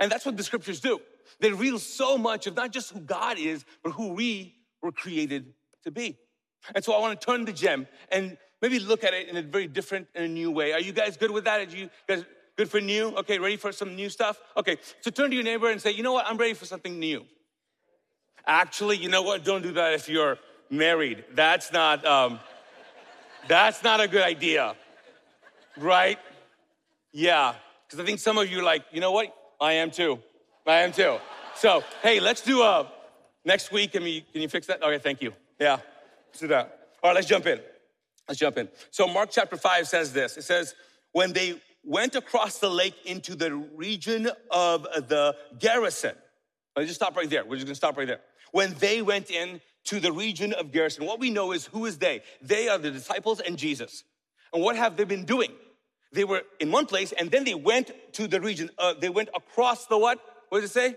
And 0.00 0.10
that's 0.10 0.24
what 0.24 0.38
the 0.38 0.42
scriptures 0.42 0.80
do. 0.80 1.00
They 1.40 1.50
reveal 1.50 1.78
so 1.78 2.16
much 2.16 2.46
of 2.46 2.56
not 2.56 2.72
just 2.72 2.92
who 2.92 3.00
God 3.00 3.38
is, 3.38 3.64
but 3.82 3.92
who 3.92 4.08
we 4.08 4.54
were 4.82 4.92
created 4.92 5.52
to 5.84 5.90
be. 5.90 6.18
And 6.74 6.82
so 6.82 6.94
I 6.94 7.00
want 7.00 7.20
to 7.20 7.26
turn 7.26 7.44
the 7.44 7.52
gem 7.52 7.86
and 8.10 8.38
maybe 8.62 8.78
look 8.78 9.04
at 9.04 9.12
it 9.12 9.28
in 9.28 9.36
a 9.36 9.42
very 9.42 9.66
different 9.66 10.08
and 10.14 10.24
a 10.24 10.28
new 10.28 10.50
way. 10.50 10.72
Are 10.72 10.80
you 10.80 10.92
guys 10.92 11.18
good 11.18 11.30
with 11.30 11.44
that? 11.44 11.60
Are 11.60 11.76
you 11.76 11.90
guys 12.08 12.24
good 12.56 12.70
for 12.70 12.80
new? 12.80 13.08
Okay, 13.16 13.38
ready 13.38 13.56
for 13.58 13.70
some 13.70 13.94
new 13.94 14.08
stuff? 14.08 14.40
Okay, 14.56 14.78
so 15.02 15.10
turn 15.10 15.28
to 15.28 15.36
your 15.36 15.44
neighbor 15.44 15.70
and 15.70 15.80
say, 15.80 15.90
you 15.90 16.02
know 16.02 16.14
what? 16.14 16.26
I'm 16.26 16.38
ready 16.38 16.54
for 16.54 16.64
something 16.64 16.98
new. 16.98 17.26
Actually, 18.46 18.96
you 18.96 19.08
know 19.08 19.22
what? 19.22 19.44
Don't 19.44 19.62
do 19.62 19.72
that 19.72 19.94
if 19.94 20.08
you're 20.08 20.38
married. 20.70 21.24
That's 21.34 21.72
not, 21.72 22.04
um, 22.04 22.38
that's 23.48 23.82
not 23.82 24.00
a 24.00 24.08
good 24.08 24.22
idea, 24.22 24.74
right? 25.76 26.18
Yeah, 27.12 27.54
because 27.86 28.00
I 28.00 28.06
think 28.06 28.18
some 28.18 28.38
of 28.38 28.50
you 28.50 28.60
are 28.60 28.64
like, 28.64 28.84
you 28.92 29.00
know 29.00 29.12
what? 29.12 29.34
I 29.60 29.74
am 29.74 29.90
too. 29.90 30.20
I 30.66 30.80
am 30.82 30.92
too. 30.92 31.18
So, 31.54 31.82
hey, 32.02 32.20
let's 32.20 32.42
do 32.42 32.62
a 32.62 32.90
next 33.44 33.72
week. 33.72 33.92
Can 33.92 34.02
you, 34.02 34.22
can 34.32 34.42
you 34.42 34.48
fix 34.48 34.66
that? 34.66 34.82
Okay, 34.82 34.98
thank 34.98 35.22
you. 35.22 35.32
Yeah, 35.58 35.78
let's 36.28 36.40
do 36.40 36.48
that. 36.48 36.88
All 37.02 37.10
right, 37.10 37.14
let's 37.14 37.26
jump 37.26 37.46
in. 37.46 37.60
Let's 38.28 38.38
jump 38.38 38.58
in. 38.58 38.68
So, 38.90 39.06
Mark 39.06 39.30
chapter 39.32 39.56
5 39.56 39.88
says 39.88 40.12
this 40.12 40.36
it 40.36 40.42
says, 40.42 40.74
when 41.12 41.32
they 41.32 41.60
went 41.86 42.16
across 42.16 42.58
the 42.58 42.68
lake 42.68 42.94
into 43.04 43.34
the 43.36 43.54
region 43.54 44.28
of 44.50 44.82
the 44.82 45.36
Gerasene. 45.58 46.14
Let's 46.74 46.88
just 46.88 47.00
stop 47.00 47.16
right 47.16 47.30
there. 47.30 47.44
We're 47.44 47.56
just 47.56 47.66
gonna 47.66 47.76
stop 47.76 47.96
right 47.96 48.08
there. 48.08 48.20
When 48.52 48.74
they 48.74 49.02
went 49.02 49.30
in 49.30 49.60
to 49.84 50.00
the 50.00 50.12
region 50.12 50.52
of 50.52 50.72
Gerasene, 50.72 51.06
what 51.06 51.20
we 51.20 51.30
know 51.30 51.52
is 51.52 51.66
who 51.66 51.86
is 51.86 51.98
they? 51.98 52.22
They 52.42 52.68
are 52.68 52.78
the 52.78 52.90
disciples 52.90 53.40
and 53.40 53.56
Jesus. 53.56 54.04
And 54.52 54.62
what 54.62 54.76
have 54.76 54.96
they 54.96 55.04
been 55.04 55.24
doing? 55.24 55.52
They 56.12 56.24
were 56.24 56.42
in 56.60 56.70
one 56.70 56.86
place 56.86 57.12
and 57.12 57.30
then 57.30 57.44
they 57.44 57.54
went 57.54 57.90
to 58.14 58.26
the 58.26 58.40
region. 58.40 58.70
Uh, 58.78 58.94
they 58.98 59.08
went 59.08 59.28
across 59.34 59.86
the 59.86 59.98
what? 59.98 60.18
What 60.48 60.60
does 60.60 60.70
it 60.70 60.72
say? 60.72 60.96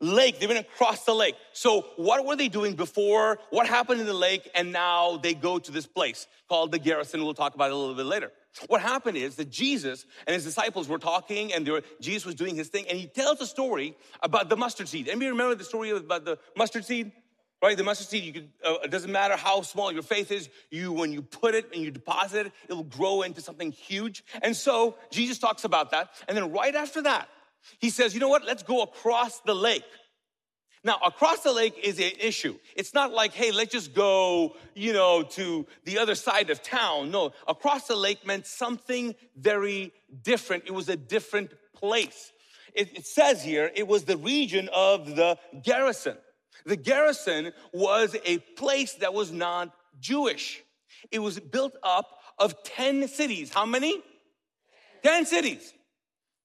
lake. 0.00 0.38
They 0.38 0.46
went 0.46 0.60
across 0.60 1.04
the 1.04 1.14
lake. 1.14 1.34
So 1.52 1.86
what 1.96 2.24
were 2.26 2.36
they 2.36 2.48
doing 2.48 2.74
before? 2.74 3.38
What 3.50 3.66
happened 3.66 4.00
in 4.00 4.06
the 4.06 4.14
lake? 4.14 4.50
And 4.54 4.72
now 4.72 5.16
they 5.16 5.34
go 5.34 5.58
to 5.58 5.70
this 5.70 5.86
place 5.86 6.26
called 6.48 6.72
the 6.72 6.78
Gerasene. 6.78 7.24
We'll 7.24 7.34
talk 7.34 7.54
about 7.54 7.70
it 7.70 7.74
a 7.74 7.76
little 7.76 7.94
bit 7.94 8.06
later. 8.06 8.32
What 8.68 8.80
happened 8.80 9.16
is 9.16 9.36
that 9.36 9.50
Jesus 9.50 10.06
and 10.26 10.34
his 10.34 10.44
disciples 10.44 10.88
were 10.88 10.98
talking 10.98 11.52
and 11.52 11.66
were, 11.68 11.82
Jesus 12.00 12.24
was 12.24 12.34
doing 12.34 12.54
his 12.54 12.68
thing 12.68 12.86
and 12.88 12.98
he 12.98 13.06
tells 13.06 13.40
a 13.40 13.46
story 13.46 13.96
about 14.22 14.48
the 14.48 14.56
mustard 14.56 14.88
seed. 14.88 15.08
Anybody 15.08 15.30
remember 15.30 15.54
the 15.54 15.64
story 15.64 15.90
about 15.90 16.24
the 16.24 16.38
mustard 16.56 16.84
seed? 16.84 17.12
Right, 17.62 17.78
the 17.78 17.84
mustard 17.84 18.08
seed, 18.08 18.24
you 18.24 18.32
could, 18.32 18.50
uh, 18.62 18.74
it 18.84 18.90
doesn't 18.90 19.10
matter 19.10 19.36
how 19.36 19.62
small 19.62 19.90
your 19.90 20.02
faith 20.02 20.30
is, 20.30 20.50
you, 20.70 20.92
when 20.92 21.12
you 21.12 21.22
put 21.22 21.54
it 21.54 21.72
and 21.72 21.82
you 21.82 21.90
deposit 21.90 22.46
it, 22.46 22.52
it'll 22.68 22.82
grow 22.82 23.22
into 23.22 23.40
something 23.40 23.72
huge. 23.72 24.22
And 24.42 24.54
so 24.54 24.96
Jesus 25.10 25.38
talks 25.38 25.64
about 25.64 25.90
that. 25.92 26.10
And 26.28 26.36
then 26.36 26.52
right 26.52 26.74
after 26.74 27.00
that, 27.02 27.28
he 27.78 27.88
says, 27.88 28.12
you 28.12 28.20
know 28.20 28.28
what? 28.28 28.44
Let's 28.44 28.62
go 28.62 28.82
across 28.82 29.40
the 29.40 29.54
lake. 29.54 29.84
Now, 30.84 30.98
across 31.04 31.40
the 31.40 31.52
lake 31.52 31.78
is 31.82 31.98
an 31.98 32.12
issue. 32.20 32.58
It's 32.76 32.92
not 32.92 33.10
like, 33.10 33.32
hey, 33.32 33.52
let's 33.52 33.72
just 33.72 33.94
go, 33.94 34.54
you 34.74 34.92
know, 34.92 35.22
to 35.22 35.66
the 35.84 35.98
other 35.98 36.14
side 36.14 36.50
of 36.50 36.62
town. 36.62 37.10
No, 37.10 37.32
across 37.48 37.86
the 37.86 37.96
lake 37.96 38.26
meant 38.26 38.46
something 38.46 39.14
very 39.34 39.94
different. 40.22 40.64
It 40.66 40.74
was 40.74 40.90
a 40.90 40.96
different 40.96 41.52
place. 41.74 42.32
It, 42.74 42.98
it 42.98 43.06
says 43.06 43.42
here, 43.42 43.70
it 43.74 43.88
was 43.88 44.04
the 44.04 44.18
region 44.18 44.68
of 44.74 45.16
the 45.16 45.38
Gerasene. 45.64 46.18
The 46.66 46.76
Gerasene 46.76 47.52
was 47.72 48.14
a 48.26 48.38
place 48.38 48.92
that 48.94 49.14
was 49.14 49.32
not 49.32 49.74
Jewish. 50.00 50.62
It 51.10 51.20
was 51.20 51.40
built 51.40 51.76
up 51.82 52.08
of 52.38 52.62
10 52.62 53.08
cities. 53.08 53.52
How 53.52 53.64
many? 53.64 54.02
10 55.02 55.24
cities. 55.24 55.72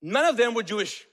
None 0.02 0.26
of 0.26 0.38
them 0.38 0.54
were 0.54 0.64
Jewish. 0.64 1.06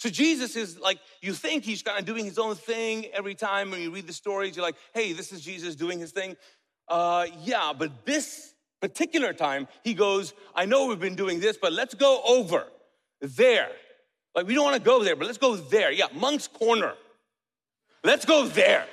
So 0.00 0.08
Jesus 0.08 0.56
is 0.56 0.78
like, 0.78 0.98
you 1.20 1.34
think 1.34 1.62
he's 1.62 1.82
kind 1.82 1.98
of 1.98 2.06
doing 2.06 2.24
his 2.24 2.38
own 2.38 2.54
thing 2.54 3.04
every 3.12 3.34
time 3.34 3.70
when 3.70 3.82
you 3.82 3.90
read 3.90 4.06
the 4.06 4.14
stories, 4.14 4.56
you're 4.56 4.64
like, 4.64 4.76
hey, 4.94 5.12
this 5.12 5.30
is 5.30 5.42
Jesus 5.42 5.76
doing 5.76 5.98
his 5.98 6.10
thing. 6.10 6.38
Uh, 6.88 7.26
yeah, 7.42 7.74
but 7.78 8.06
this 8.06 8.54
particular 8.80 9.34
time, 9.34 9.68
he 9.84 9.92
goes, 9.92 10.32
I 10.54 10.64
know 10.64 10.86
we've 10.86 10.98
been 10.98 11.16
doing 11.16 11.38
this, 11.38 11.58
but 11.58 11.74
let's 11.74 11.92
go 11.92 12.22
over 12.26 12.64
there. 13.20 13.68
Like, 14.34 14.46
we 14.46 14.54
don't 14.54 14.64
want 14.64 14.76
to 14.76 14.82
go 14.82 15.04
there, 15.04 15.16
but 15.16 15.26
let's 15.26 15.36
go 15.36 15.56
there. 15.56 15.92
Yeah, 15.92 16.06
Moncks 16.14 16.48
Corner. 16.48 16.94
Let's 18.02 18.24
go 18.24 18.48
there. 18.48 18.86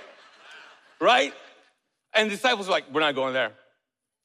Right? 0.99 1.33
And 2.13 2.29
the 2.29 2.35
disciples 2.35 2.67
are 2.67 2.71
like, 2.71 2.83
we're 2.91 2.99
not 2.99 3.15
going 3.15 3.33
there. 3.33 3.53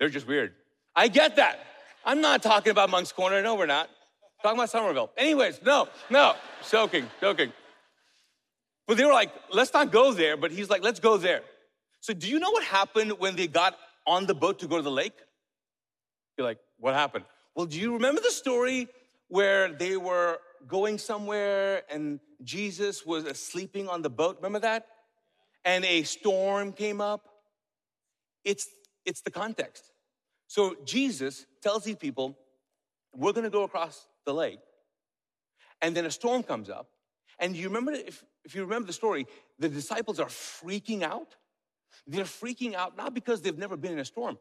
They're 0.00 0.08
just 0.08 0.26
weird. 0.26 0.52
I 0.96 1.06
get 1.06 1.36
that. 1.36 1.60
I'm 2.04 2.20
not 2.20 2.42
talking 2.42 2.72
about 2.72 2.90
Moncks 2.90 3.12
Corner. 3.12 3.40
No, 3.40 3.54
we're 3.54 3.66
not. 3.66 3.88
Talking 4.42 4.58
about 4.58 4.70
Summerville. 4.70 5.10
Anyways, 5.16 5.60
no, 5.64 5.88
no, 6.10 6.34
joking, 6.68 7.08
joking. 7.20 7.52
But 8.88 8.96
they 8.96 9.04
were 9.04 9.12
like, 9.12 9.30
let's 9.52 9.72
not 9.72 9.92
go 9.92 10.12
there. 10.12 10.36
But 10.36 10.50
he's 10.50 10.68
like, 10.68 10.82
let's 10.82 11.00
go 11.00 11.16
there. 11.16 11.42
So 12.00 12.12
do 12.12 12.28
you 12.28 12.40
know 12.40 12.50
what 12.50 12.64
happened 12.64 13.12
when 13.18 13.36
they 13.36 13.46
got 13.46 13.78
on 14.06 14.26
the 14.26 14.34
boat 14.34 14.58
to 14.58 14.66
go 14.66 14.76
to 14.76 14.82
the 14.82 14.90
lake? 14.90 15.14
You're 16.36 16.46
like, 16.46 16.58
what 16.78 16.94
happened? 16.94 17.24
Well, 17.54 17.66
do 17.66 17.78
you 17.78 17.92
remember 17.92 18.20
the 18.20 18.30
story 18.30 18.88
where 19.28 19.72
they 19.72 19.96
were 19.96 20.38
going 20.66 20.98
somewhere 20.98 21.82
and 21.88 22.18
Jesus 22.42 23.06
was 23.06 23.24
sleeping 23.38 23.88
on 23.88 24.02
the 24.02 24.10
boat? 24.10 24.38
Remember 24.38 24.58
that? 24.58 24.86
And 25.64 25.84
a 25.84 26.02
storm 26.02 26.72
came 26.72 27.00
up. 27.00 27.28
It's, 28.44 28.66
it's 29.06 29.20
the 29.20 29.30
context. 29.30 29.84
So 30.48 30.74
Jesus 30.84 31.46
tells 31.62 31.84
these 31.84 31.96
people, 31.96 32.36
we're 33.14 33.32
going 33.32 33.44
to 33.44 33.50
go 33.50 33.62
across 33.62 34.08
the 34.24 34.34
lake. 34.34 34.60
And 35.80 35.96
then 35.96 36.06
a 36.06 36.10
storm 36.10 36.42
comes 36.42 36.70
up. 36.70 36.88
And 37.38 37.56
you 37.56 37.68
remember, 37.68 37.92
if, 37.92 38.24
if 38.44 38.54
you 38.54 38.62
remember 38.62 38.86
the 38.86 38.92
story, 38.92 39.26
the 39.58 39.68
disciples 39.68 40.20
are 40.20 40.28
freaking 40.28 41.02
out. 41.02 41.34
They're 42.06 42.24
freaking 42.24 42.74
out 42.74 42.96
not 42.96 43.14
because 43.14 43.42
they've 43.42 43.58
never 43.58 43.76
been 43.76 43.92
in 43.92 43.98
a 43.98 44.04
storm. 44.04 44.38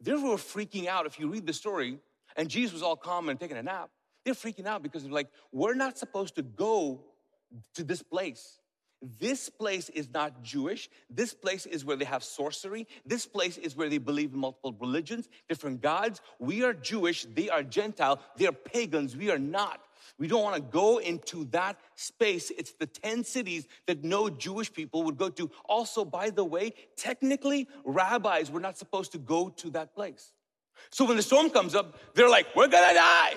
They 0.00 0.12
were 0.12 0.36
freaking 0.36 0.86
out. 0.86 1.06
If 1.06 1.18
you 1.18 1.28
read 1.28 1.46
the 1.46 1.52
story, 1.52 1.98
and 2.36 2.48
Jesus 2.48 2.72
was 2.72 2.82
all 2.82 2.96
calm 2.96 3.28
and 3.28 3.38
taking 3.38 3.56
a 3.56 3.62
nap, 3.62 3.90
they're 4.24 4.34
freaking 4.34 4.66
out 4.66 4.82
because 4.82 5.02
they're 5.02 5.12
like, 5.12 5.28
we're 5.52 5.74
not 5.74 5.98
supposed 5.98 6.34
to 6.36 6.42
go 6.42 7.04
to 7.74 7.84
this 7.84 8.02
place. 8.02 8.60
This 9.20 9.50
place 9.50 9.90
is 9.90 10.08
not 10.12 10.42
Jewish. 10.42 10.88
This 11.10 11.34
place 11.34 11.66
is 11.66 11.84
where 11.84 11.96
they 11.96 12.06
have 12.06 12.24
sorcery. 12.24 12.86
This 13.04 13.26
place 13.26 13.58
is 13.58 13.76
where 13.76 13.90
they 13.90 13.98
believe 13.98 14.32
in 14.32 14.38
multiple 14.38 14.74
religions, 14.80 15.28
different 15.48 15.82
gods. 15.82 16.22
We 16.38 16.64
are 16.64 16.72
Jewish, 16.72 17.26
they 17.34 17.50
are 17.50 17.62
Gentile, 17.62 18.20
they 18.36 18.46
are 18.46 18.52
pagans, 18.52 19.16
we 19.16 19.30
are 19.30 19.38
not. 19.38 19.80
We 20.18 20.26
don't 20.26 20.42
want 20.42 20.56
to 20.56 20.62
go 20.62 20.98
into 20.98 21.44
that 21.46 21.76
space. 21.96 22.50
It's 22.56 22.72
the 22.72 22.86
10 22.86 23.24
cities 23.24 23.66
that 23.86 24.04
no 24.04 24.30
Jewish 24.30 24.72
people 24.72 25.02
would 25.02 25.18
go 25.18 25.28
to. 25.30 25.50
Also, 25.66 26.04
by 26.04 26.30
the 26.30 26.44
way, 26.44 26.72
technically, 26.96 27.68
rabbis 27.84 28.50
were 28.50 28.60
not 28.60 28.78
supposed 28.78 29.12
to 29.12 29.18
go 29.18 29.50
to 29.50 29.70
that 29.70 29.94
place. 29.94 30.32
So 30.90 31.04
when 31.04 31.16
the 31.16 31.22
storm 31.22 31.50
comes 31.50 31.74
up, 31.74 31.98
they're 32.14 32.28
like, 32.28 32.46
We're 32.54 32.68
gonna 32.68 32.94
die. 32.94 33.34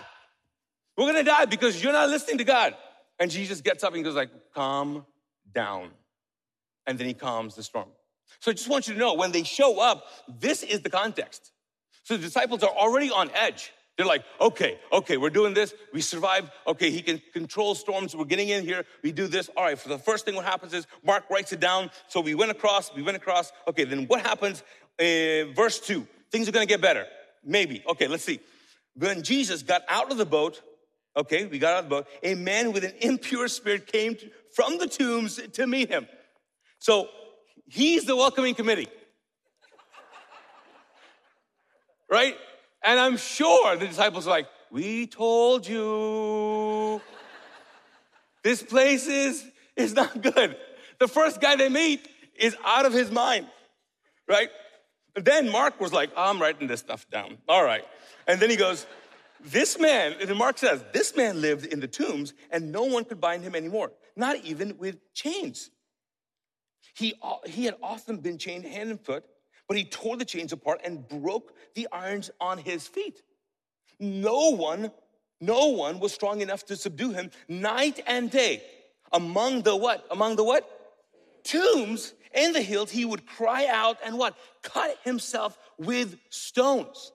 We're 0.97 1.07
gonna 1.07 1.24
die 1.24 1.45
because 1.45 1.81
you're 1.81 1.93
not 1.93 2.09
listening 2.09 2.38
to 2.39 2.43
God. 2.43 2.75
And 3.19 3.31
Jesus 3.31 3.62
gets 3.62 3.83
up 3.83 3.93
and 3.93 4.03
goes 4.03 4.15
like, 4.15 4.29
Calm 4.53 5.05
down. 5.53 5.89
And 6.85 6.97
then 6.97 7.07
he 7.07 7.13
calms 7.13 7.55
the 7.55 7.63
storm. 7.63 7.89
So 8.39 8.51
I 8.51 8.53
just 8.53 8.69
want 8.69 8.87
you 8.87 8.93
to 8.93 8.99
know 8.99 9.13
when 9.13 9.31
they 9.31 9.43
show 9.43 9.79
up, 9.79 10.05
this 10.27 10.63
is 10.63 10.81
the 10.81 10.89
context. 10.89 11.51
So 12.03 12.15
the 12.15 12.23
disciples 12.23 12.63
are 12.63 12.69
already 12.69 13.09
on 13.09 13.29
edge. 13.33 13.71
They're 13.97 14.05
like, 14.05 14.23
okay, 14.39 14.79
okay, 14.93 15.17
we're 15.17 15.31
doing 15.31 15.55
this. 15.55 15.73
We 15.91 16.01
survive. 16.01 16.51
Okay, 16.67 16.91
he 16.91 17.01
can 17.01 17.19
control 17.33 17.73
storms. 17.73 18.15
We're 18.15 18.25
getting 18.25 18.49
in 18.49 18.63
here. 18.63 18.85
We 19.01 19.11
do 19.11 19.27
this. 19.27 19.49
All 19.57 19.63
right, 19.63 19.77
for 19.77 19.89
the 19.89 19.97
first 19.97 20.23
thing, 20.23 20.35
what 20.35 20.45
happens 20.45 20.73
is 20.73 20.85
Mark 21.03 21.23
writes 21.31 21.51
it 21.51 21.59
down. 21.59 21.89
So 22.07 22.21
we 22.21 22.35
went 22.35 22.51
across, 22.51 22.93
we 22.93 23.01
went 23.01 23.17
across. 23.17 23.51
Okay, 23.67 23.85
then 23.85 24.05
what 24.05 24.21
happens? 24.21 24.61
Uh, 24.99 25.51
verse 25.55 25.79
two, 25.79 26.07
things 26.31 26.47
are 26.47 26.51
gonna 26.51 26.67
get 26.67 26.79
better. 26.79 27.07
Maybe. 27.43 27.83
Okay, 27.87 28.07
let's 28.07 28.23
see. 28.23 28.39
When 28.95 29.23
Jesus 29.23 29.63
got 29.63 29.81
out 29.89 30.11
of 30.11 30.17
the 30.17 30.25
boat, 30.25 30.61
okay, 31.15 31.45
we 31.45 31.57
got 31.57 31.73
out 31.73 31.83
of 31.83 31.85
the 31.85 31.95
boat, 31.95 32.07
a 32.21 32.35
man 32.35 32.73
with 32.73 32.83
an 32.83 32.93
impure 33.01 33.47
spirit 33.47 33.87
came 33.87 34.15
to, 34.15 34.29
from 34.53 34.77
the 34.77 34.87
tombs 34.87 35.39
to 35.53 35.67
meet 35.67 35.89
him. 35.89 36.07
So 36.79 37.09
he's 37.67 38.05
the 38.05 38.15
welcoming 38.15 38.55
committee. 38.55 38.87
right? 42.09 42.35
And 42.83 42.99
I'm 42.99 43.17
sure 43.17 43.75
the 43.75 43.87
disciples 43.87 44.27
are 44.27 44.31
like, 44.31 44.47
We 44.71 45.07
told 45.07 45.67
you 45.67 47.01
this 48.43 48.63
place 48.63 49.07
is, 49.07 49.43
is 49.75 49.93
not 49.93 50.21
good. 50.21 50.55
The 50.99 51.07
first 51.07 51.41
guy 51.41 51.55
they 51.55 51.69
meet 51.69 52.07
is 52.39 52.55
out 52.63 52.85
of 52.85 52.93
his 52.93 53.11
mind, 53.11 53.47
right? 54.27 54.49
And 55.15 55.25
then 55.25 55.51
Mark 55.51 55.81
was 55.81 55.91
like, 55.91 56.11
I'm 56.15 56.41
writing 56.41 56.67
this 56.67 56.79
stuff 56.79 57.09
down. 57.09 57.39
All 57.49 57.63
right. 57.63 57.83
And 58.27 58.39
then 58.39 58.49
he 58.49 58.55
goes, 58.55 58.85
This 59.43 59.79
man, 59.79 60.15
and 60.21 60.35
Mark 60.37 60.59
says, 60.59 60.83
This 60.93 61.15
man 61.15 61.41
lived 61.41 61.65
in 61.65 61.79
the 61.79 61.87
tombs 61.87 62.33
and 62.51 62.71
no 62.71 62.83
one 62.83 63.03
could 63.03 63.19
bind 63.19 63.43
him 63.43 63.55
anymore 63.55 63.91
not 64.17 64.38
even 64.43 64.77
with 64.77 64.97
chains. 65.13 65.69
He, 66.95 67.13
he 67.45 67.65
had 67.65 67.75
often 67.81 68.17
been 68.17 68.38
chained 68.38 68.65
hand 68.65 68.89
and 68.89 69.00
foot, 69.00 69.24
but 69.67 69.77
he 69.77 69.83
tore 69.83 70.17
the 70.17 70.25
chains 70.25 70.51
apart 70.51 70.81
and 70.83 71.07
broke 71.07 71.53
the 71.75 71.88
irons 71.91 72.31
on 72.41 72.57
his 72.57 72.88
feet. 72.88 73.21
No 74.00 74.51
one, 74.51 74.91
no 75.39 75.67
one 75.67 76.00
was 76.00 76.13
strong 76.13 76.41
enough 76.41 76.65
to 76.65 76.75
subdue 76.75 77.12
him 77.12 77.31
night 77.47 78.03
and 78.07 78.31
day. 78.31 78.63
Among 79.13 79.62
the 79.62 79.75
what? 79.75 80.05
Among 80.12 80.36
the 80.36 80.43
what? 80.43 80.69
Tombs 81.43 82.13
in 82.33 82.53
the 82.53 82.62
hills, 82.62 82.91
he 82.91 83.05
would 83.05 83.25
cry 83.25 83.67
out 83.67 83.97
and 84.03 84.17
what? 84.17 84.36
Cut 84.63 84.97
himself 85.03 85.57
with 85.77 86.17
stones. 86.29 87.12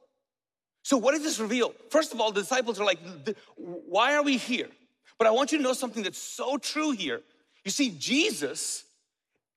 So, 0.85 0.97
what 0.97 1.13
does 1.13 1.23
this 1.23 1.39
reveal? 1.39 1.75
First 1.91 2.13
of 2.13 2.21
all, 2.21 2.33
the 2.33 2.41
disciples 2.41 2.81
are 2.81 2.85
like, 2.85 2.99
why 3.57 4.15
are 4.15 4.23
we 4.23 4.37
here? 4.37 4.69
But 5.23 5.29
I 5.29 5.31
want 5.31 5.53
you 5.53 5.59
to 5.59 5.63
know 5.63 5.73
something 5.73 6.03
that's 6.03 6.19
so 6.19 6.59
true 6.59 6.91
here. 6.91 7.21
You 7.65 7.71
see, 7.71 7.95
Jesus, 7.97 8.83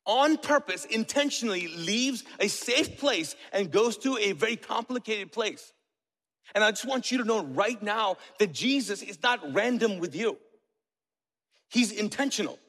on 0.05 0.37
purpose, 0.37 0.85
intentionally 0.85 1.69
leaves 1.69 2.23
a 2.39 2.49
safe 2.49 2.99
place 2.99 3.35
and 3.51 3.71
goes 3.71 3.97
to 3.97 4.15
a 4.19 4.33
very 4.33 4.57
complicated 4.57 5.31
place. 5.31 5.73
And 6.53 6.63
I 6.63 6.69
just 6.69 6.85
want 6.85 7.11
you 7.11 7.17
to 7.17 7.23
know 7.23 7.43
right 7.43 7.81
now 7.81 8.17
that 8.37 8.53
Jesus 8.53 9.01
is 9.01 9.17
not 9.23 9.39
random 9.55 9.97
with 9.97 10.15
you, 10.15 10.37
He's 11.69 11.91
intentional. 11.91 12.59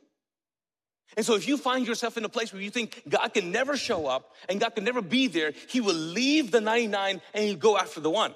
And 1.19 1.27
so 1.27 1.35
if 1.35 1.47
you 1.47 1.59
find 1.59 1.87
yourself 1.87 2.17
in 2.17 2.25
a 2.25 2.31
place 2.31 2.51
where 2.51 2.63
you 2.63 2.71
think 2.71 3.03
God 3.07 3.29
can 3.29 3.53
never 3.53 3.77
show 3.77 4.07
up 4.07 4.33
and 4.49 4.59
God 4.59 4.75
can 4.75 4.85
never 4.85 5.03
be 5.03 5.27
there, 5.27 5.53
He 5.69 5.83
will 5.83 5.93
leave 5.93 6.51
the 6.51 6.63
99 6.63 7.21
and 7.35 7.45
He'll 7.45 7.57
go 7.57 7.77
after 7.77 8.01
the 8.01 8.09
one. 8.09 8.35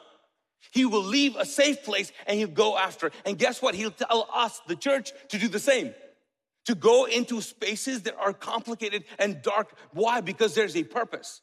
He 0.73 0.85
will 0.85 1.03
leave 1.03 1.37
a 1.37 1.45
safe 1.45 1.83
place 1.83 2.13
and 2.27 2.39
he'll 2.39 2.49
go 2.49 2.77
after. 2.77 3.11
And 3.25 3.39
guess 3.39 3.61
what? 3.61 3.75
He'll 3.75 3.91
tell 3.91 4.29
us, 4.33 4.61
the 4.67 4.77
church, 4.77 5.13
to 5.29 5.39
do 5.39 5.49
the 5.49 5.59
same. 5.59 5.95
To 6.67 6.75
go 6.75 7.07
into 7.07 7.41
spaces 7.41 8.03
that 8.03 8.17
are 8.17 8.33
complicated 8.33 9.05
and 9.19 9.43
dark. 9.43 9.75
Why? 9.93 10.21
Because 10.21 10.55
there's 10.55 10.77
a 10.77 10.85
purpose. 10.85 11.41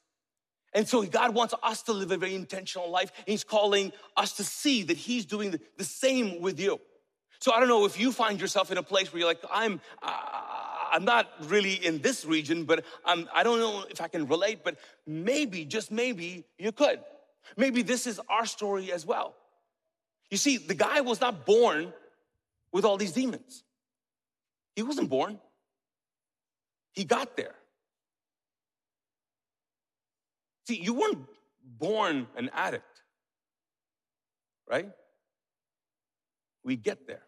And 0.73 0.87
so 0.87 1.03
God 1.03 1.33
wants 1.33 1.53
us 1.63 1.81
to 1.83 1.93
live 1.93 2.11
a 2.11 2.17
very 2.17 2.35
intentional 2.35 2.89
life. 2.89 3.11
He's 3.25 3.43
calling 3.43 3.91
us 4.15 4.33
to 4.33 4.43
see 4.43 4.83
that 4.83 4.97
He's 4.97 5.25
doing 5.25 5.59
the, 5.77 5.83
same 5.83 6.41
with 6.41 6.59
you. 6.59 6.79
So 7.39 7.51
I 7.51 7.59
don't 7.59 7.69
know 7.69 7.85
if 7.85 7.99
you 7.99 8.11
find 8.11 8.39
yourself 8.39 8.71
in 8.71 8.77
a 8.77 8.83
place 8.83 9.11
where 9.11 9.19
you're 9.19 9.27
like, 9.27 9.41
I'm, 9.51 9.81
uh, 10.01 10.11
I'm 10.91 11.05
not 11.05 11.27
really 11.49 11.73
in 11.73 11.99
this 11.99 12.25
region, 12.25 12.65
but 12.65 12.83
I'm, 13.05 13.27
I 13.33 13.43
don't 13.43 13.59
know 13.59 13.85
if 13.89 14.01
I 14.01 14.07
can 14.07 14.27
relate, 14.27 14.59
but 14.63 14.77
maybe, 15.05 15.65
just 15.65 15.91
maybe, 15.91 16.45
you 16.57 16.71
could. 16.71 16.99
Maybe 17.55 17.81
this 17.81 18.07
is 18.07 18.19
our 18.29 18.45
story 18.45 18.91
as 18.91 19.05
well. 19.05 19.35
You 20.29 20.37
see, 20.37 20.57
the 20.57 20.75
guy 20.75 21.01
was 21.01 21.21
not 21.21 21.45
born 21.45 21.93
with 22.73 22.83
all 22.83 22.97
these 22.97 23.13
demons. 23.13 23.63
He 24.75 24.83
wasn't 24.83 25.09
born, 25.09 25.39
he 26.93 27.03
got 27.03 27.37
there. 27.37 27.55
See, 30.67 30.81
you 30.81 30.93
weren't 30.93 31.25
born 31.63 32.27
an 32.35 32.49
addict, 32.53 33.03
right? 34.69 34.89
We 36.63 36.75
get 36.75 37.07
there. 37.07 37.23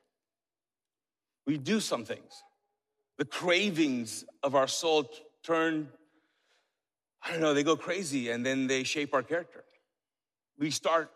we 1.47 1.57
do 1.57 1.79
some 1.79 2.03
things. 2.03 2.43
The 3.17 3.25
cravings 3.25 4.25
of 4.43 4.55
our 4.55 4.67
soul 4.67 5.09
turn, 5.43 5.88
I 7.23 7.31
don't 7.31 7.39
know, 7.39 7.53
they 7.53 7.63
go 7.63 7.75
crazy 7.77 8.29
and 8.29 8.45
then 8.45 8.67
they 8.67 8.83
shape 8.83 9.13
our 9.13 9.23
character. 9.23 9.63
We 10.59 10.71
start 10.71 11.11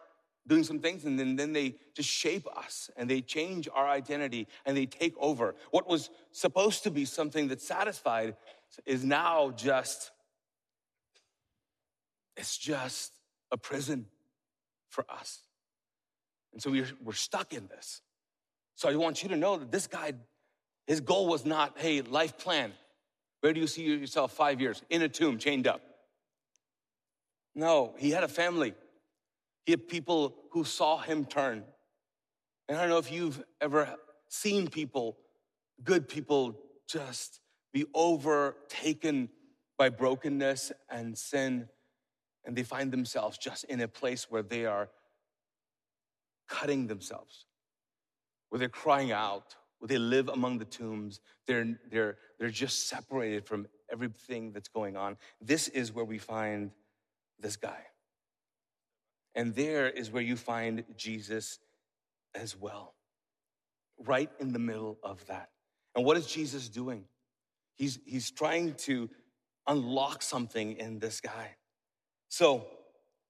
doing 0.48 0.64
some 0.64 0.80
things 0.80 1.06
and 1.06 1.18
then, 1.18 1.36
then 1.36 1.54
they 1.54 1.76
just 1.96 2.10
shape 2.10 2.48
us 2.48 2.90
and 2.98 3.10
they 3.10 3.22
change 3.22 3.70
our 3.74 3.88
identity 3.88 4.48
and 4.66 4.76
they 4.76 4.86
take 4.86 5.14
over. 5.18 5.56
What 5.72 5.88
was 5.88 6.10
supposed 6.32 6.84
to 6.84 6.92
be 6.92 7.06
something 7.06 7.48
that 7.50 7.62
satisfied 7.62 8.36
is 8.86 9.04
now 9.04 9.52
just, 9.52 10.12
it's 12.36 12.58
just 12.58 13.14
a 13.52 13.58
prison 13.58 14.08
for 14.90 15.06
us. 15.10 15.40
And 16.52 16.62
so 16.62 16.72
we're, 16.72 16.90
we're 17.04 17.14
stuck 17.14 17.54
in 17.54 17.68
this. 17.68 18.02
So 18.76 18.90
I 18.90 18.96
want 18.96 19.24
you 19.24 19.30
to 19.30 19.36
know 19.36 19.58
that 19.58 19.72
this 19.72 19.88
guy, 19.88 20.14
his 20.88 21.00
goal 21.00 21.28
was 21.28 21.46
not, 21.46 21.78
hey, 21.78 22.02
life 22.02 22.38
plan. 22.38 22.74
Where 23.42 23.54
do 23.54 23.60
you 23.60 23.68
see 23.68 23.84
yourself 23.84 24.34
five 24.34 24.62
years? 24.62 24.82
In 24.90 25.02
a 25.02 25.10
tomb, 25.10 25.38
chained 25.38 25.68
up. 25.68 25.82
No, 27.56 27.94
he 27.98 28.10
had 28.10 28.24
a 28.24 28.28
family. 28.28 28.74
He 29.66 29.72
had 29.72 29.88
people 29.88 30.36
who 30.52 30.64
saw 30.64 30.98
him 30.98 31.26
turn. 31.26 31.64
And 32.68 32.78
I 32.78 32.82
don't 32.82 32.90
know 32.90 32.98
if 32.98 33.12
you've 33.12 33.44
ever 33.62 33.96
seen 34.28 34.68
people, 34.68 35.18
good 35.84 36.08
people, 36.08 36.58
just 36.88 37.40
be 37.72 37.86
overtaken 37.94 39.30
by 39.78 39.90
brokenness 39.90 40.72
and 40.90 41.18
sin, 41.18 41.68
and 42.46 42.56
they 42.56 42.64
find 42.64 42.92
themselves 42.92 43.38
just 43.38 43.64
in 43.66 43.82
a 43.82 43.88
place 43.88 44.30
where 44.30 44.44
they 44.44 44.66
are 44.66 44.90
cutting 46.48 46.88
themselves, 46.88 47.46
where 48.50 48.60
they're 48.60 48.70
crying 48.70 49.12
out, 49.12 49.56
where 49.80 49.88
they 49.88 49.98
live 49.98 50.30
among 50.30 50.58
the 50.60 50.66
tombs. 50.66 51.20
They're, 51.48 51.80
they're, 51.90 52.18
they're 52.38 52.50
just 52.50 52.88
separated 52.88 53.46
from 53.46 53.68
everything 53.92 54.52
that's 54.52 54.70
going 54.70 54.96
on. 54.96 55.18
This 55.42 55.68
is 55.68 55.92
where 55.92 56.06
we 56.06 56.18
find 56.18 56.72
this 57.40 57.56
guy. 57.56 57.80
And 59.36 59.56
there 59.56 59.90
is 59.90 60.12
where 60.12 60.24
you 60.24 60.36
find 60.36 60.84
Jesus 60.96 61.60
as 62.36 62.56
well, 62.60 62.94
right 63.98 64.30
in 64.40 64.54
the 64.54 64.60
middle 64.60 64.98
of 65.04 65.26
that. 65.28 65.50
And 65.96 66.06
what 66.06 66.18
is 66.18 66.28
Jesus 66.28 66.70
doing? 66.70 67.06
He's, 67.76 68.00
he's 68.06 68.32
trying 68.32 68.74
to 68.76 69.10
unlock 69.68 70.22
something 70.22 70.78
in 70.78 71.00
this 71.00 71.22
guy. 71.22 71.56
So 72.30 72.68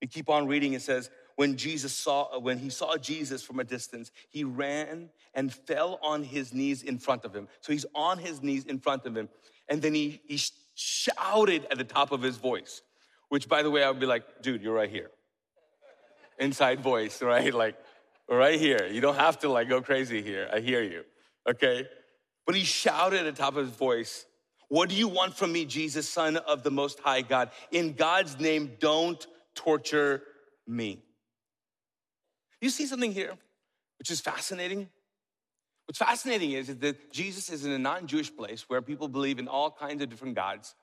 we 0.01 0.07
keep 0.07 0.29
on 0.29 0.47
reading. 0.47 0.73
It 0.73 0.81
says, 0.81 1.09
when 1.35 1.57
Jesus 1.57 1.93
saw, 1.93 2.37
when 2.39 2.57
he 2.57 2.69
saw 2.69 2.97
Jesus 2.97 3.41
from 3.41 3.59
a 3.59 3.63
distance, 3.63 4.11
he 4.29 4.43
ran 4.43 5.09
and 5.33 5.53
fell 5.53 5.99
on 6.01 6.23
his 6.23 6.53
knees 6.53 6.83
in 6.83 6.97
front 6.99 7.25
of 7.25 7.33
him. 7.33 7.47
So 7.61 7.71
he's 7.71 7.85
on 7.95 8.19
his 8.19 8.43
knees 8.43 8.65
in 8.65 8.79
front 8.79 9.05
of 9.05 9.15
him. 9.15 9.29
And 9.67 9.81
then 9.81 9.93
he, 9.93 10.21
he 10.27 10.39
shouted 10.75 11.65
at 11.71 11.77
the 11.77 11.83
top 11.83 12.11
of 12.11 12.21
his 12.21 12.37
voice, 12.37 12.81
which 13.29 13.47
by 13.47 13.63
the 13.63 13.71
way, 13.71 13.83
I 13.83 13.89
would 13.89 13.99
be 13.99 14.05
like, 14.05 14.41
dude, 14.41 14.61
you're 14.61 14.75
right 14.75 14.89
here. 14.89 15.09
Inside 16.39 16.79
voice, 16.79 17.21
right? 17.21 17.53
Like, 17.63 17.75
right 18.29 18.59
here. 18.59 18.87
You 18.87 19.01
don't 19.01 19.17
have 19.17 19.39
to 19.39 19.49
like 19.49 19.69
go 19.69 19.81
crazy 19.81 20.21
here. 20.21 20.49
I 20.51 20.59
hear 20.59 20.81
you. 20.81 21.03
Okay? 21.49 21.87
But 22.45 22.55
he 22.55 22.63
shouted 22.63 23.25
at 23.25 23.35
the 23.35 23.41
top 23.41 23.55
of 23.55 23.65
his 23.65 23.75
voice, 23.75 24.25
What 24.69 24.89
do 24.89 24.95
you 24.95 25.07
want 25.07 25.35
from 25.35 25.51
me, 25.51 25.65
Jesus, 25.65 26.09
Son 26.09 26.37
of 26.37 26.63
the 26.63 26.71
Most 26.71 26.99
High 26.99 27.21
God? 27.21 27.51
In 27.71 27.93
God's 27.93 28.39
name, 28.39 28.71
don't 28.79 29.25
torture 29.55 30.23
me. 30.67 31.03
You 32.61 32.69
see 32.69 32.85
something 32.85 33.11
here, 33.11 33.33
which 33.99 34.09
is 34.09 34.21
fascinating? 34.21 34.89
What's 35.85 35.99
fascinating 35.99 36.53
is 36.53 36.75
that 36.77 37.11
Jesus 37.11 37.49
is 37.49 37.65
in 37.65 37.71
a 37.71 37.79
non 37.79 38.07
Jewish 38.07 38.33
place 38.35 38.69
where 38.69 38.81
people 38.81 39.07
believe 39.07 39.37
in 39.37 39.47
all 39.47 39.69
kinds 39.69 40.01
of 40.01 40.09
different 40.09 40.35
gods. 40.35 40.75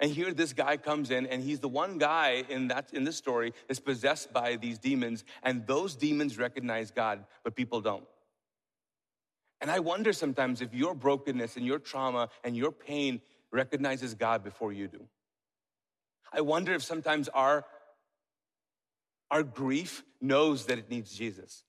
And 0.00 0.10
here 0.10 0.32
this 0.32 0.54
guy 0.54 0.78
comes 0.78 1.10
in, 1.10 1.26
and 1.26 1.42
he's 1.42 1.60
the 1.60 1.68
one 1.68 1.98
guy 1.98 2.44
in 2.48 2.68
that 2.68 2.92
in 2.94 3.04
this 3.04 3.16
story 3.16 3.52
that's 3.68 3.80
possessed 3.80 4.32
by 4.32 4.56
these 4.56 4.78
demons, 4.78 5.24
and 5.42 5.66
those 5.66 5.94
demons 5.94 6.38
recognize 6.38 6.90
God, 6.90 7.24
but 7.44 7.54
people 7.54 7.82
don't. 7.82 8.04
And 9.60 9.70
I 9.70 9.80
wonder 9.80 10.14
sometimes 10.14 10.62
if 10.62 10.72
your 10.72 10.94
brokenness 10.94 11.56
and 11.56 11.66
your 11.66 11.78
trauma 11.78 12.30
and 12.44 12.56
your 12.56 12.72
pain 12.72 13.20
recognizes 13.52 14.14
God 14.14 14.42
before 14.42 14.72
you 14.72 14.88
do. 14.88 15.06
I 16.32 16.40
wonder 16.40 16.72
if 16.72 16.82
sometimes 16.82 17.28
our 17.28 17.66
our 19.30 19.42
grief 19.42 20.02
knows 20.20 20.66
that 20.66 20.78
it 20.78 20.90
needs 20.90 21.14
Jesus. 21.14 21.62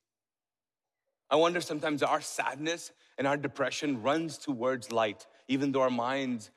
I 1.30 1.36
wonder 1.36 1.60
sometimes 1.60 2.02
our 2.02 2.20
sadness 2.20 2.92
and 3.18 3.26
our 3.26 3.36
depression 3.36 4.02
runs 4.02 4.36
towards 4.36 4.90
light, 4.90 5.26
even 5.48 5.70
though 5.70 5.82
our 5.82 5.90
minds 5.90 6.50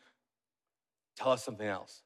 tell 1.15 1.31
us 1.31 1.43
something 1.43 1.67
else. 1.67 2.01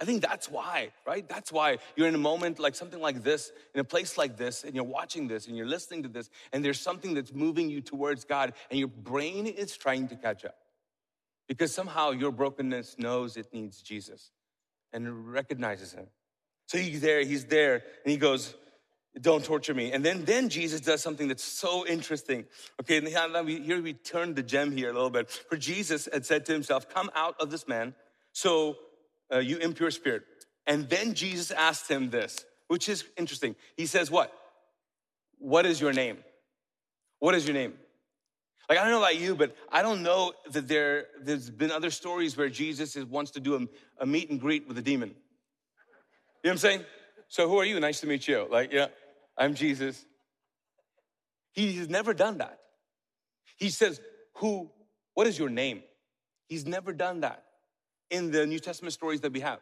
I 0.00 0.06
think 0.06 0.22
that's 0.22 0.50
why, 0.50 0.92
right? 1.06 1.28
That's 1.28 1.52
why 1.52 1.76
you're 1.94 2.08
in 2.08 2.14
a 2.14 2.18
moment 2.18 2.58
like 2.58 2.74
something 2.74 3.00
like 3.00 3.22
this, 3.22 3.52
in 3.74 3.80
a 3.80 3.84
place 3.84 4.16
like 4.16 4.38
this, 4.38 4.64
and 4.64 4.74
you're 4.74 4.82
watching 4.82 5.28
this 5.28 5.46
and 5.46 5.56
you're 5.56 5.66
listening 5.66 6.02
to 6.04 6.08
this, 6.08 6.30
and 6.52 6.64
there's 6.64 6.80
something 6.80 7.12
that's 7.12 7.34
moving 7.34 7.68
you 7.68 7.82
towards 7.82 8.24
God, 8.24 8.54
and 8.70 8.78
your 8.78 8.88
brain 8.88 9.46
is 9.46 9.76
trying 9.76 10.08
to 10.08 10.16
catch 10.16 10.44
up. 10.44 10.56
Because 11.48 11.74
somehow 11.74 12.12
your 12.12 12.30
brokenness 12.30 12.96
knows 12.98 13.36
it 13.36 13.52
needs 13.52 13.82
Jesus 13.82 14.30
and 14.92 15.30
recognizes 15.30 15.92
Him. 15.92 16.06
So 16.66 16.78
he's 16.78 17.00
there, 17.00 17.22
he's 17.24 17.44
there, 17.46 17.82
and 18.04 18.12
he 18.12 18.16
goes, 18.16 18.54
don't 19.20 19.44
torture 19.44 19.74
me. 19.74 19.92
And 19.92 20.04
then, 20.04 20.24
then 20.24 20.48
Jesus 20.48 20.80
does 20.80 21.02
something 21.02 21.28
that's 21.28 21.42
so 21.42 21.84
interesting. 21.86 22.44
Okay, 22.80 22.98
and 22.98 23.08
here 23.08 23.82
we 23.82 23.92
turn 23.92 24.34
the 24.34 24.42
gem 24.42 24.70
here 24.76 24.90
a 24.90 24.92
little 24.92 25.10
bit. 25.10 25.30
For 25.30 25.56
Jesus 25.56 26.08
had 26.12 26.24
said 26.24 26.46
to 26.46 26.52
himself, 26.52 26.88
Come 26.88 27.10
out 27.14 27.34
of 27.40 27.50
this 27.50 27.66
man, 27.66 27.94
so 28.32 28.76
uh, 29.32 29.38
you 29.38 29.58
impure 29.58 29.90
spirit. 29.90 30.22
And 30.66 30.88
then 30.88 31.14
Jesus 31.14 31.50
asked 31.50 31.90
him 31.90 32.10
this, 32.10 32.44
which 32.68 32.88
is 32.88 33.04
interesting. 33.16 33.56
He 33.76 33.86
says, 33.86 34.10
What? 34.10 34.32
What 35.38 35.66
is 35.66 35.80
your 35.80 35.92
name? 35.92 36.18
What 37.18 37.34
is 37.34 37.46
your 37.46 37.54
name? 37.54 37.74
Like, 38.68 38.78
I 38.78 38.82
don't 38.82 38.92
know 38.92 38.98
about 38.98 39.18
you, 39.18 39.34
but 39.34 39.56
I 39.70 39.82
don't 39.82 40.02
know 40.02 40.32
that 40.52 40.68
there, 40.68 41.06
there's 41.20 41.50
been 41.50 41.72
other 41.72 41.90
stories 41.90 42.36
where 42.36 42.48
Jesus 42.48 42.94
is, 42.94 43.04
wants 43.04 43.32
to 43.32 43.40
do 43.40 43.56
a, 43.56 44.02
a 44.02 44.06
meet 44.06 44.30
and 44.30 44.40
greet 44.40 44.68
with 44.68 44.78
a 44.78 44.82
demon. 44.82 45.08
You 45.08 45.14
know 45.14 45.18
what 46.42 46.50
I'm 46.52 46.58
saying? 46.58 46.84
So 47.28 47.48
who 47.48 47.58
are 47.58 47.64
you? 47.64 47.80
Nice 47.80 48.00
to 48.00 48.06
meet 48.06 48.28
you. 48.28 48.46
Like, 48.48 48.72
yeah, 48.72 48.86
I'm 49.36 49.54
Jesus. 49.54 50.04
He's 51.52 51.88
never 51.88 52.14
done 52.14 52.38
that. 52.38 52.58
He 53.56 53.70
says, 53.70 54.00
Who, 54.34 54.70
what 55.14 55.26
is 55.26 55.38
your 55.38 55.50
name? 55.50 55.82
He's 56.46 56.66
never 56.66 56.92
done 56.92 57.20
that 57.20 57.44
in 58.10 58.30
the 58.30 58.46
New 58.46 58.58
Testament 58.58 58.92
stories 58.92 59.20
that 59.20 59.32
we 59.32 59.40
have. 59.40 59.60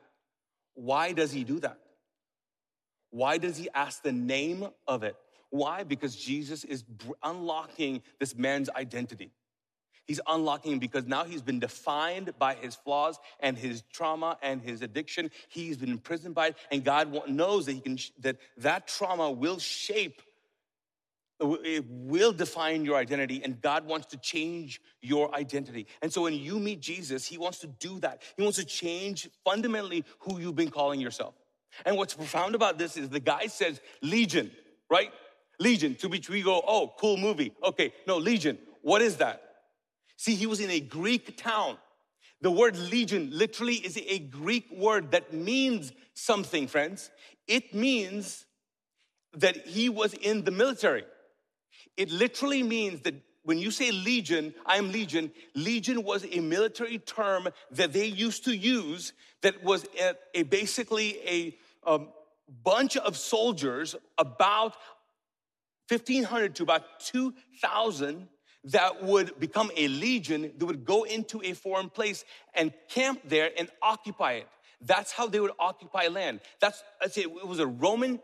Why 0.74 1.12
does 1.12 1.32
he 1.32 1.44
do 1.44 1.60
that? 1.60 1.78
Why 3.10 3.38
does 3.38 3.56
he 3.56 3.68
ask 3.74 4.02
the 4.02 4.12
name 4.12 4.68
of 4.86 5.02
it? 5.02 5.16
Why? 5.50 5.82
Because 5.82 6.14
Jesus 6.14 6.64
is 6.64 6.84
unlocking 7.22 8.02
this 8.20 8.36
man's 8.36 8.68
identity. 8.70 9.30
He's 10.06 10.20
unlocking 10.26 10.78
because 10.78 11.06
now 11.06 11.24
he's 11.24 11.42
been 11.42 11.60
defined 11.60 12.32
by 12.38 12.54
his 12.54 12.74
flaws 12.74 13.18
and 13.40 13.58
his 13.58 13.82
trauma 13.92 14.38
and 14.42 14.62
his 14.62 14.80
addiction. 14.80 15.30
He's 15.48 15.76
been 15.76 15.90
imprisoned 15.90 16.34
by 16.34 16.48
it, 16.48 16.56
and 16.70 16.82
God 16.82 17.28
knows 17.28 17.66
that 17.66 17.72
he 17.72 17.80
can 17.80 17.98
that 18.20 18.36
that 18.56 18.88
trauma 18.88 19.30
will 19.30 19.58
shape, 19.58 20.22
it 21.40 21.84
will 21.88 22.32
define 22.32 22.84
your 22.84 22.96
identity, 22.96 23.42
and 23.44 23.60
God 23.60 23.86
wants 23.86 24.06
to 24.08 24.16
change 24.16 24.80
your 25.00 25.34
identity. 25.34 25.86
And 26.02 26.12
so 26.12 26.22
when 26.22 26.34
you 26.34 26.58
meet 26.58 26.80
Jesus, 26.80 27.26
He 27.26 27.38
wants 27.38 27.58
to 27.60 27.66
do 27.66 28.00
that. 28.00 28.22
He 28.36 28.42
wants 28.42 28.58
to 28.58 28.64
change 28.64 29.28
fundamentally 29.44 30.04
who 30.20 30.40
you've 30.40 30.56
been 30.56 30.70
calling 30.70 31.00
yourself. 31.00 31.34
And 31.84 31.96
what's 31.96 32.14
profound 32.14 32.54
about 32.54 32.78
this 32.78 32.96
is 32.96 33.08
the 33.08 33.20
guy 33.20 33.46
says 33.46 33.80
Legion, 34.02 34.50
right? 34.90 35.12
Legion, 35.60 35.94
to 35.96 36.08
which 36.08 36.28
we 36.28 36.42
go, 36.42 36.62
oh, 36.66 36.94
cool 36.98 37.16
movie. 37.16 37.52
Okay, 37.62 37.92
no, 38.06 38.16
Legion. 38.16 38.58
What 38.82 39.02
is 39.02 39.16
that? 39.16 39.42
See, 40.16 40.34
he 40.34 40.46
was 40.46 40.60
in 40.60 40.70
a 40.70 40.80
Greek 40.80 41.36
town. 41.36 41.78
The 42.40 42.50
word 42.50 42.76
legion 42.76 43.30
literally 43.32 43.74
is 43.74 43.96
a 43.96 44.18
Greek 44.20 44.70
word 44.70 45.10
that 45.10 45.32
means 45.32 45.92
something, 46.14 46.68
friends. 46.68 47.10
It 47.48 47.74
means 47.74 48.46
that 49.34 49.66
he 49.66 49.88
was 49.88 50.14
in 50.14 50.44
the 50.44 50.50
military. 50.50 51.04
It 51.96 52.10
literally 52.10 52.62
means 52.62 53.00
that 53.02 53.14
when 53.44 53.58
you 53.58 53.70
say 53.70 53.90
legion, 53.90 54.54
I 54.66 54.76
am 54.76 54.92
legion, 54.92 55.32
legion 55.54 56.02
was 56.02 56.26
a 56.30 56.40
military 56.40 56.98
term 56.98 57.48
that 57.70 57.92
they 57.92 58.06
used 58.06 58.44
to 58.44 58.54
use 58.54 59.14
that 59.40 59.64
was 59.64 59.86
a, 59.98 60.14
a 60.34 60.42
basically 60.42 61.18
a, 61.26 61.56
a 61.84 62.00
bunch 62.62 62.96
of 62.96 63.16
soldiers, 63.16 63.96
about 64.18 64.76
1,500 65.88 66.56
to 66.56 66.62
about 66.62 67.00
2,000 67.00 68.28
that 68.64 69.02
would 69.02 69.38
become 69.38 69.70
a 69.76 69.88
legion, 69.88 70.52
they 70.58 70.64
would 70.66 70.84
go 70.84 71.04
into 71.04 71.40
a 71.42 71.52
foreign 71.54 71.88
place 71.88 72.24
and 72.54 72.72
camp 72.88 73.20
there 73.24 73.50
and 73.56 73.70
occupy 73.80 74.32
it. 74.32 74.48
That's 74.80 75.12
how 75.12 75.26
they 75.26 75.40
would 75.40 75.52
occupy 75.58 76.08
land. 76.08 76.40
That's, 76.60 76.82
I'd 77.00 77.12
say 77.12 77.22
it 77.22 77.46
was 77.46 77.60
a 77.60 77.66
Roman 77.66 78.20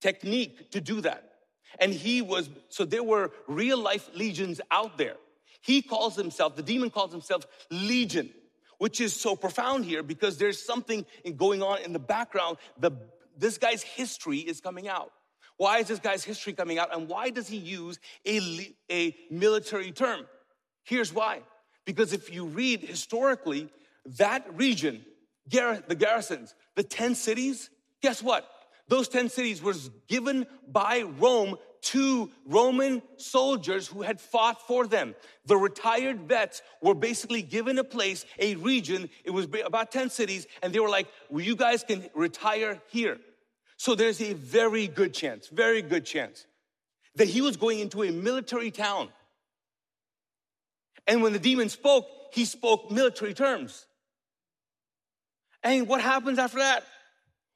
technique 0.00 0.72
to 0.72 0.80
do 0.80 1.00
that. 1.02 1.35
And 1.78 1.92
he 1.92 2.22
was, 2.22 2.48
so 2.68 2.84
there 2.84 3.02
were 3.02 3.32
real 3.46 3.78
life 3.78 4.08
legions 4.14 4.60
out 4.70 4.98
there. 4.98 5.16
He 5.60 5.82
calls 5.82 6.16
himself, 6.16 6.56
the 6.56 6.62
demon 6.62 6.90
calls 6.90 7.12
himself 7.12 7.46
Legion, 7.70 8.30
which 8.78 9.00
is 9.00 9.14
so 9.14 9.34
profound 9.34 9.84
here 9.84 10.02
because 10.02 10.38
there's 10.38 10.62
something 10.62 11.04
going 11.36 11.62
on 11.62 11.82
in 11.82 11.92
the 11.92 11.98
background. 11.98 12.58
The, 12.78 12.92
this 13.36 13.58
guy's 13.58 13.82
history 13.82 14.38
is 14.38 14.60
coming 14.60 14.88
out. 14.88 15.12
Why 15.56 15.78
is 15.78 15.88
this 15.88 15.98
guy's 15.98 16.22
history 16.22 16.52
coming 16.52 16.78
out? 16.78 16.94
And 16.94 17.08
why 17.08 17.30
does 17.30 17.48
he 17.48 17.56
use 17.56 17.98
a, 18.26 18.74
a 18.90 19.16
military 19.30 19.90
term? 19.90 20.26
Here's 20.84 21.12
why. 21.12 21.40
Because 21.84 22.12
if 22.12 22.32
you 22.32 22.44
read 22.46 22.80
historically, 22.80 23.68
that 24.18 24.46
region, 24.56 25.04
the 25.48 25.96
Gerasenes, 25.96 26.54
the 26.74 26.82
10 26.82 27.14
cities, 27.14 27.70
guess 28.02 28.22
what? 28.22 28.46
Those 28.88 29.08
10 29.08 29.28
cities 29.28 29.62
was 29.62 29.90
given 30.06 30.46
by 30.68 31.02
Rome 31.02 31.56
to 31.82 32.30
Roman 32.46 33.02
soldiers 33.16 33.86
who 33.86 34.02
had 34.02 34.20
fought 34.20 34.66
for 34.66 34.86
them. 34.86 35.14
The 35.44 35.56
retired 35.56 36.20
vets 36.22 36.62
were 36.82 36.94
basically 36.94 37.42
given 37.42 37.78
a 37.78 37.84
place, 37.84 38.24
a 38.38 38.56
region. 38.56 39.08
It 39.24 39.30
was 39.30 39.46
about 39.64 39.92
10 39.92 40.10
cities, 40.10 40.46
and 40.62 40.72
they 40.72 40.80
were 40.80 40.88
like, 40.88 41.06
well, 41.30 41.44
you 41.44 41.56
guys 41.56 41.84
can 41.84 42.08
retire 42.14 42.80
here. 42.88 43.18
So 43.76 43.94
there's 43.94 44.20
a 44.20 44.32
very 44.32 44.88
good 44.88 45.14
chance, 45.14 45.48
very 45.48 45.82
good 45.82 46.04
chance 46.04 46.46
that 47.16 47.28
he 47.28 47.40
was 47.40 47.56
going 47.56 47.80
into 47.80 48.02
a 48.02 48.10
military 48.10 48.70
town. 48.70 49.08
And 51.06 51.22
when 51.22 51.32
the 51.32 51.38
demon 51.38 51.68
spoke, 51.68 52.06
he 52.32 52.44
spoke 52.44 52.90
military 52.90 53.34
terms. 53.34 53.86
And 55.62 55.88
what 55.88 56.00
happens 56.00 56.38
after 56.38 56.58
that? 56.58 56.84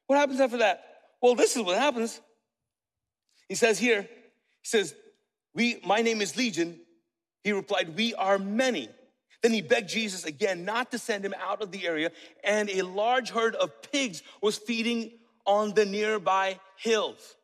What 0.07 0.19
happens 0.19 0.41
after 0.41 0.59
that? 0.59 0.90
Well, 1.21 1.35
this 1.35 1.57
is 1.57 1.63
what 1.63 1.77
happens. 1.77 2.21
He 3.49 3.55
says 3.55 3.79
here, 3.79 4.03
he 4.03 4.09
says, 4.63 4.95
we, 5.55 5.81
my 5.85 6.03
name 6.03 6.21
is 6.21 6.37
Legion. 6.37 6.79
He 7.43 7.53
replied, 7.53 7.97
we 7.97 8.15
are 8.15 8.39
many. 8.39 8.89
Then 9.43 9.53
he 9.53 9.63
begged 9.63 9.89
Jesus 9.89 10.25
again 10.25 10.65
not 10.65 10.91
to 10.91 10.99
send 10.99 11.25
him 11.25 11.35
out 11.41 11.63
of 11.63 11.73
the 11.73 11.87
area, 11.87 12.11
and 12.45 12.69
a 12.71 12.83
large 12.83 13.31
herd 13.31 13.55
of 13.55 13.83
pigs 13.91 14.23
was 14.43 14.59
feeding 14.59 15.13
on 15.47 15.75
the 15.75 15.87
nearby 15.87 16.61
hills. 16.77 17.37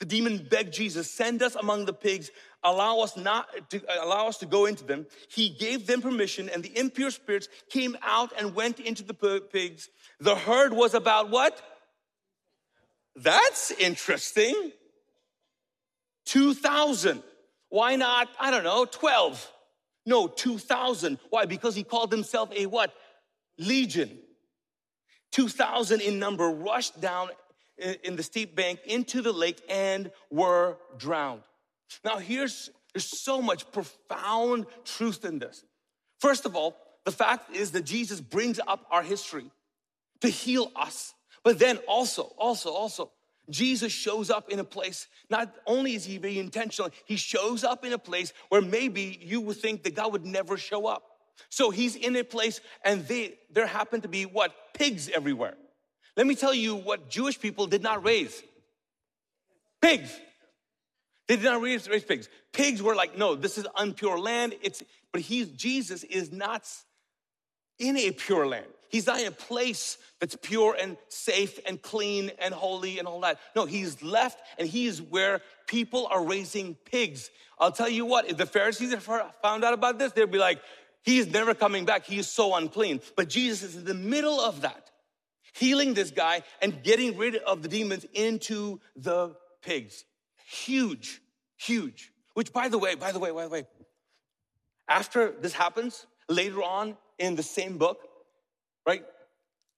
The 0.00 0.06
demon 0.06 0.46
begged 0.50 0.74
Jesus, 0.74 1.08
send 1.10 1.42
us 1.42 1.54
among 1.54 1.84
the 1.84 1.92
pigs, 1.92 2.30
allow 2.64 2.98
us 3.00 3.16
not 3.16 3.46
to 3.70 3.80
allow 4.02 4.26
us 4.26 4.38
to 4.38 4.46
go 4.46 4.66
into 4.66 4.84
them. 4.84 5.06
He 5.28 5.48
gave 5.50 5.86
them 5.86 6.02
permission, 6.02 6.48
and 6.48 6.62
the 6.62 6.76
impure 6.76 7.12
spirits 7.12 7.48
came 7.70 7.96
out 8.02 8.32
and 8.36 8.54
went 8.54 8.80
into 8.80 9.04
the 9.04 9.14
pigs. 9.14 9.88
The 10.18 10.34
herd 10.34 10.72
was 10.72 10.94
about 10.94 11.30
what? 11.30 11.62
That's 13.16 13.70
interesting. 13.72 14.72
2,000. 16.26 17.22
Why 17.68 17.96
not, 17.96 18.28
I 18.38 18.50
don't 18.50 18.64
know, 18.64 18.84
12? 18.84 19.52
No, 20.06 20.26
2,000. 20.28 21.18
Why? 21.30 21.46
Because 21.46 21.74
he 21.74 21.82
called 21.82 22.12
himself 22.12 22.50
a 22.54 22.66
what? 22.66 22.92
Legion. 23.58 24.18
2,000 25.32 26.00
in 26.00 26.18
number 26.18 26.48
rushed 26.48 27.00
down 27.00 27.28
in 27.78 28.16
the 28.16 28.22
steep 28.22 28.54
bank 28.54 28.80
into 28.86 29.20
the 29.20 29.32
lake 29.32 29.60
and 29.68 30.10
were 30.30 30.76
drowned. 30.96 31.42
Now, 32.04 32.18
here's 32.18 32.70
there's 32.94 33.06
so 33.06 33.42
much 33.42 33.70
profound 33.72 34.66
truth 34.84 35.24
in 35.24 35.40
this. 35.40 35.64
First 36.20 36.46
of 36.46 36.54
all, 36.54 36.76
the 37.04 37.10
fact 37.10 37.54
is 37.54 37.72
that 37.72 37.84
Jesus 37.84 38.20
brings 38.20 38.60
up 38.66 38.86
our 38.90 39.02
history 39.02 39.50
to 40.20 40.28
heal 40.28 40.70
us. 40.76 41.12
But 41.44 41.58
then 41.58 41.76
also, 41.86 42.32
also, 42.38 42.70
also, 42.70 43.12
Jesus 43.50 43.92
shows 43.92 44.30
up 44.30 44.48
in 44.48 44.58
a 44.58 44.64
place, 44.64 45.06
not 45.28 45.54
only 45.66 45.94
is 45.94 46.04
he 46.04 46.16
very 46.16 46.38
intentional, 46.38 46.90
he 47.04 47.16
shows 47.16 47.62
up 47.62 47.84
in 47.84 47.92
a 47.92 47.98
place 47.98 48.32
where 48.48 48.62
maybe 48.62 49.18
you 49.22 49.40
would 49.42 49.58
think 49.58 49.82
that 49.84 49.94
God 49.94 50.12
would 50.12 50.24
never 50.24 50.56
show 50.56 50.86
up. 50.86 51.02
So 51.50 51.70
he's 51.70 51.94
in 51.94 52.16
a 52.16 52.24
place 52.24 52.60
and 52.84 53.06
they, 53.06 53.34
there 53.52 53.66
happen 53.66 54.00
to 54.00 54.08
be 54.08 54.24
what? 54.24 54.52
Pigs 54.72 55.10
everywhere. 55.10 55.54
Let 56.16 56.26
me 56.26 56.34
tell 56.34 56.54
you 56.54 56.76
what 56.76 57.10
Jewish 57.10 57.38
people 57.38 57.66
did 57.66 57.82
not 57.82 58.04
raise 58.04 58.42
pigs. 59.82 60.18
They 61.28 61.36
did 61.36 61.44
not 61.44 61.60
raise, 61.60 61.88
raise 61.88 62.04
pigs. 62.04 62.28
Pigs 62.52 62.82
were 62.82 62.94
like, 62.94 63.18
no, 63.18 63.34
this 63.34 63.58
is 63.58 63.66
unpure 63.76 64.18
land. 64.18 64.54
It's, 64.62 64.82
but 65.12 65.20
he's, 65.20 65.48
Jesus 65.48 66.04
is 66.04 66.32
not 66.32 66.66
in 67.78 67.96
a 67.96 68.10
pure 68.12 68.46
land. 68.46 68.66
He's 68.94 69.08
not 69.08 69.18
in 69.18 69.26
a 69.26 69.32
place 69.32 69.98
that's 70.20 70.36
pure 70.40 70.76
and 70.80 70.96
safe 71.08 71.58
and 71.66 71.82
clean 71.82 72.30
and 72.38 72.54
holy 72.54 73.00
and 73.00 73.08
all 73.08 73.22
that. 73.22 73.40
No, 73.56 73.64
he's 73.64 74.00
left 74.04 74.40
and 74.56 74.68
he 74.68 74.86
is 74.86 75.02
where 75.02 75.40
people 75.66 76.06
are 76.12 76.24
raising 76.24 76.76
pigs. 76.76 77.28
I'll 77.58 77.72
tell 77.72 77.88
you 77.88 78.06
what, 78.06 78.30
if 78.30 78.36
the 78.36 78.46
Pharisees 78.46 78.94
found 78.94 79.64
out 79.64 79.74
about 79.74 79.98
this, 79.98 80.12
they'd 80.12 80.30
be 80.30 80.38
like, 80.38 80.60
he's 81.02 81.26
never 81.26 81.54
coming 81.54 81.84
back. 81.84 82.06
He 82.06 82.18
is 82.18 82.28
so 82.28 82.54
unclean. 82.54 83.00
But 83.16 83.28
Jesus 83.28 83.70
is 83.70 83.76
in 83.78 83.84
the 83.84 83.94
middle 83.94 84.40
of 84.40 84.60
that 84.60 84.92
healing 85.54 85.94
this 85.94 86.12
guy 86.12 86.44
and 86.62 86.80
getting 86.84 87.16
rid 87.16 87.34
of 87.34 87.62
the 87.62 87.68
demons 87.68 88.06
into 88.14 88.78
the 88.94 89.34
pigs. 89.60 90.04
Huge, 90.46 91.20
huge. 91.56 92.12
Which, 92.34 92.52
by 92.52 92.68
the 92.68 92.78
way, 92.78 92.94
by 92.94 93.10
the 93.10 93.18
way, 93.18 93.32
by 93.32 93.42
the 93.42 93.50
way, 93.50 93.66
after 94.88 95.32
this 95.32 95.52
happens, 95.52 96.06
later 96.28 96.62
on 96.62 96.96
in 97.18 97.34
the 97.34 97.42
same 97.42 97.76
book, 97.76 97.98
right? 98.86 99.04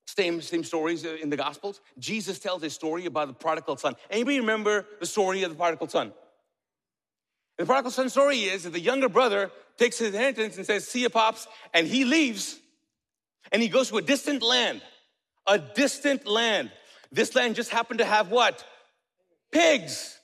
Same, 0.07 0.41
same 0.41 0.65
stories 0.65 1.05
uh, 1.05 1.17
in 1.21 1.31
the 1.31 1.37
Gospels. 1.37 1.81
Jesus 1.99 2.39
tells 2.39 2.63
a 2.63 2.71
story 2.71 3.07
about 3.07 3.29
the 3.29 3.35
prodigal 3.35 3.77
son. 3.77 3.95
Anybody 4.11 4.41
remember 4.41 4.87
the 5.01 5.07
story 5.07 5.43
of 5.43 5.51
the 5.51 5.57
prodigal 5.57 5.89
son? 5.89 6.13
The 7.59 7.67
prodigal 7.67 7.91
son 7.91 8.09
story 8.09 8.41
is 8.41 8.65
that 8.65 8.73
the 8.73 8.81
younger 8.81 9.09
brother 9.09 9.51
takes 9.79 9.99
his 9.99 10.15
inheritance 10.15 10.57
and 10.57 10.67
says, 10.67 10.87
See 10.87 11.03
you, 11.03 11.11
pops, 11.11 11.49
and 11.75 11.87
he 11.87 12.05
leaves 12.05 12.59
and 13.53 13.63
he 13.63 13.69
goes 13.69 13.89
to 13.91 13.97
a 13.97 14.03
distant 14.03 14.43
land 14.43 14.83
a 15.47 15.59
distant 15.59 16.27
land. 16.27 16.71
This 17.13 17.35
land 17.35 17.55
just 17.55 17.71
happened 17.71 17.99
to 17.99 18.05
have 18.05 18.31
what? 18.31 18.65
Pigs. 19.53 20.19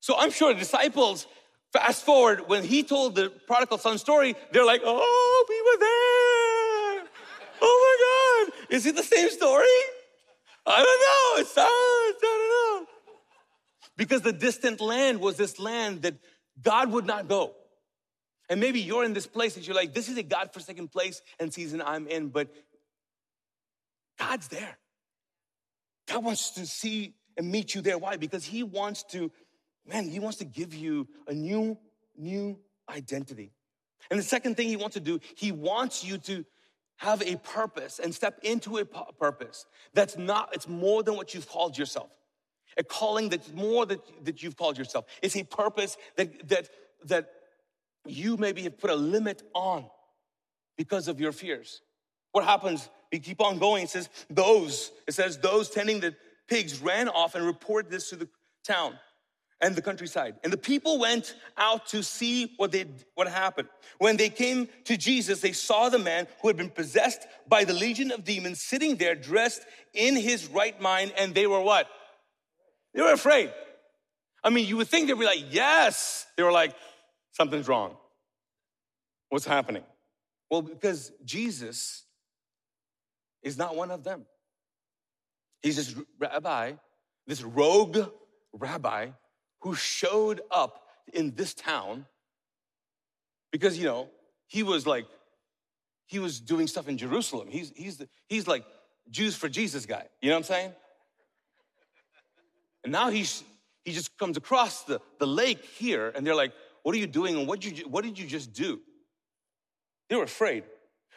So 0.00 0.16
I'm 0.16 0.30
sure 0.30 0.52
the 0.52 0.58
disciples, 0.58 1.26
fast 1.72 2.04
forward, 2.04 2.48
when 2.48 2.64
he 2.64 2.82
told 2.82 3.14
the 3.14 3.30
prodigal 3.46 3.78
son 3.78 3.98
story, 3.98 4.34
they're 4.52 4.64
like, 4.64 4.82
oh, 4.84 5.46
we 5.48 5.62
were 5.62 5.80
there. 5.80 6.55
Is 8.68 8.86
it 8.86 8.96
the 8.96 9.02
same 9.02 9.30
story? 9.30 9.66
I 10.66 10.76
don't 10.78 10.84
know. 10.84 11.40
It's 11.40 11.54
I 11.56 12.12
don't 12.20 12.82
know. 12.82 12.86
Because 13.96 14.22
the 14.22 14.32
distant 14.32 14.80
land 14.80 15.20
was 15.20 15.36
this 15.36 15.58
land 15.58 16.02
that 16.02 16.14
God 16.60 16.90
would 16.92 17.06
not 17.06 17.28
go. 17.28 17.54
And 18.48 18.60
maybe 18.60 18.80
you're 18.80 19.04
in 19.04 19.12
this 19.12 19.26
place 19.26 19.56
and 19.56 19.66
you're 19.66 19.76
like, 19.76 19.94
this 19.94 20.08
is 20.08 20.16
a 20.16 20.22
God 20.22 20.52
forsaken 20.52 20.88
place 20.88 21.20
and 21.40 21.52
season 21.52 21.82
I'm 21.84 22.06
in, 22.06 22.28
but 22.28 22.48
God's 24.18 24.48
there. 24.48 24.78
God 26.06 26.24
wants 26.24 26.50
to 26.52 26.66
see 26.66 27.14
and 27.36 27.50
meet 27.50 27.74
you 27.74 27.80
there. 27.80 27.98
Why? 27.98 28.16
Because 28.16 28.44
He 28.44 28.62
wants 28.62 29.02
to, 29.10 29.30
man, 29.86 30.08
He 30.08 30.20
wants 30.20 30.38
to 30.38 30.44
give 30.44 30.74
you 30.74 31.08
a 31.26 31.34
new, 31.34 31.76
new 32.16 32.58
identity. 32.88 33.52
And 34.10 34.18
the 34.18 34.24
second 34.24 34.56
thing 34.56 34.68
He 34.68 34.76
wants 34.76 34.94
to 34.94 35.00
do, 35.00 35.20
He 35.36 35.50
wants 35.50 36.04
you 36.04 36.18
to 36.18 36.44
have 36.96 37.22
a 37.22 37.36
purpose 37.36 37.98
and 38.02 38.14
step 38.14 38.38
into 38.42 38.78
a 38.78 38.84
purpose 38.84 39.66
that's 39.94 40.16
not, 40.16 40.50
it's 40.54 40.68
more 40.68 41.02
than 41.02 41.16
what 41.16 41.34
you've 41.34 41.48
called 41.48 41.76
yourself. 41.76 42.10
A 42.78 42.84
calling 42.84 43.28
that's 43.28 43.52
more 43.52 43.86
that, 43.86 44.00
that 44.24 44.42
you've 44.42 44.56
called 44.56 44.76
yourself. 44.76 45.06
It's 45.22 45.36
a 45.36 45.44
purpose 45.44 45.96
that, 46.16 46.48
that, 46.48 46.68
that 47.04 47.30
you 48.06 48.36
maybe 48.36 48.62
have 48.62 48.78
put 48.78 48.90
a 48.90 48.96
limit 48.96 49.42
on 49.54 49.86
because 50.76 51.08
of 51.08 51.20
your 51.20 51.32
fears. 51.32 51.80
What 52.32 52.44
happens 52.44 52.88
we 53.12 53.18
keep 53.18 53.40
on 53.40 53.58
going. 53.58 53.84
It 53.84 53.90
says, 53.90 54.08
those, 54.28 54.92
it 55.06 55.14
says, 55.14 55.38
those 55.38 55.70
tending 55.70 56.00
the 56.00 56.14
pigs 56.48 56.80
ran 56.80 57.08
off 57.08 57.34
and 57.34 57.44
reported 57.44 57.90
this 57.90 58.10
to 58.10 58.16
the 58.16 58.28
town 58.64 58.98
and 59.60 59.74
the 59.74 59.82
countryside. 59.82 60.34
And 60.44 60.52
the 60.52 60.58
people 60.58 60.98
went 60.98 61.34
out 61.56 61.86
to 61.88 62.02
see 62.02 62.52
what 62.56 62.72
they 62.72 62.86
what 63.14 63.28
happened. 63.28 63.68
When 63.98 64.16
they 64.16 64.28
came 64.28 64.68
to 64.84 64.96
Jesus, 64.96 65.40
they 65.40 65.52
saw 65.52 65.88
the 65.88 65.98
man 65.98 66.26
who 66.40 66.48
had 66.48 66.56
been 66.56 66.70
possessed 66.70 67.26
by 67.48 67.64
the 67.64 67.72
legion 67.72 68.10
of 68.10 68.24
demons 68.24 68.60
sitting 68.60 68.96
there 68.96 69.14
dressed 69.14 69.62
in 69.94 70.16
his 70.16 70.46
right 70.46 70.78
mind 70.80 71.12
and 71.16 71.34
they 71.34 71.46
were 71.46 71.60
what? 71.60 71.88
They 72.94 73.02
were 73.02 73.12
afraid. 73.12 73.52
I 74.44 74.50
mean, 74.50 74.66
you 74.66 74.76
would 74.76 74.88
think 74.88 75.08
they'd 75.08 75.18
be 75.18 75.24
like, 75.24 75.44
"Yes." 75.50 76.26
They 76.36 76.42
were 76.42 76.52
like, 76.52 76.74
"Something's 77.32 77.68
wrong. 77.68 77.96
What's 79.30 79.46
happening?" 79.46 79.84
Well, 80.50 80.62
because 80.62 81.12
Jesus 81.24 82.04
is 83.42 83.56
not 83.56 83.74
one 83.74 83.90
of 83.90 84.04
them. 84.04 84.26
He's 85.62 85.76
this 85.76 85.94
rabbi, 86.18 86.74
this 87.26 87.42
rogue 87.42 87.98
rabbi 88.52 89.10
who 89.66 89.74
showed 89.74 90.40
up 90.48 90.86
in 91.12 91.34
this 91.34 91.52
town 91.52 92.06
because, 93.50 93.76
you 93.76 93.84
know, 93.84 94.08
he 94.46 94.62
was 94.62 94.86
like, 94.86 95.06
he 96.04 96.20
was 96.20 96.38
doing 96.38 96.68
stuff 96.68 96.86
in 96.88 96.96
Jerusalem. 96.96 97.48
He's, 97.50 97.72
he's, 97.74 97.96
the, 97.96 98.08
he's 98.28 98.46
like 98.46 98.64
Jews 99.10 99.34
for 99.34 99.48
Jesus 99.48 99.84
guy. 99.84 100.04
You 100.22 100.28
know 100.28 100.36
what 100.36 100.38
I'm 100.38 100.44
saying? 100.44 100.72
And 102.84 102.92
now 102.92 103.10
he's, 103.10 103.42
he 103.84 103.90
just 103.90 104.16
comes 104.18 104.36
across 104.36 104.84
the, 104.84 105.00
the 105.18 105.26
lake 105.26 105.64
here 105.64 106.12
and 106.14 106.24
they're 106.24 106.36
like, 106.36 106.52
what 106.84 106.94
are 106.94 106.98
you 106.98 107.08
doing? 107.08 107.36
And 107.36 107.48
what 107.48 107.60
did 107.60 107.76
you, 107.76 107.88
what 107.88 108.04
did 108.04 108.20
you 108.20 108.26
just 108.28 108.52
do? 108.52 108.78
They 110.08 110.14
were 110.14 110.22
afraid. 110.22 110.62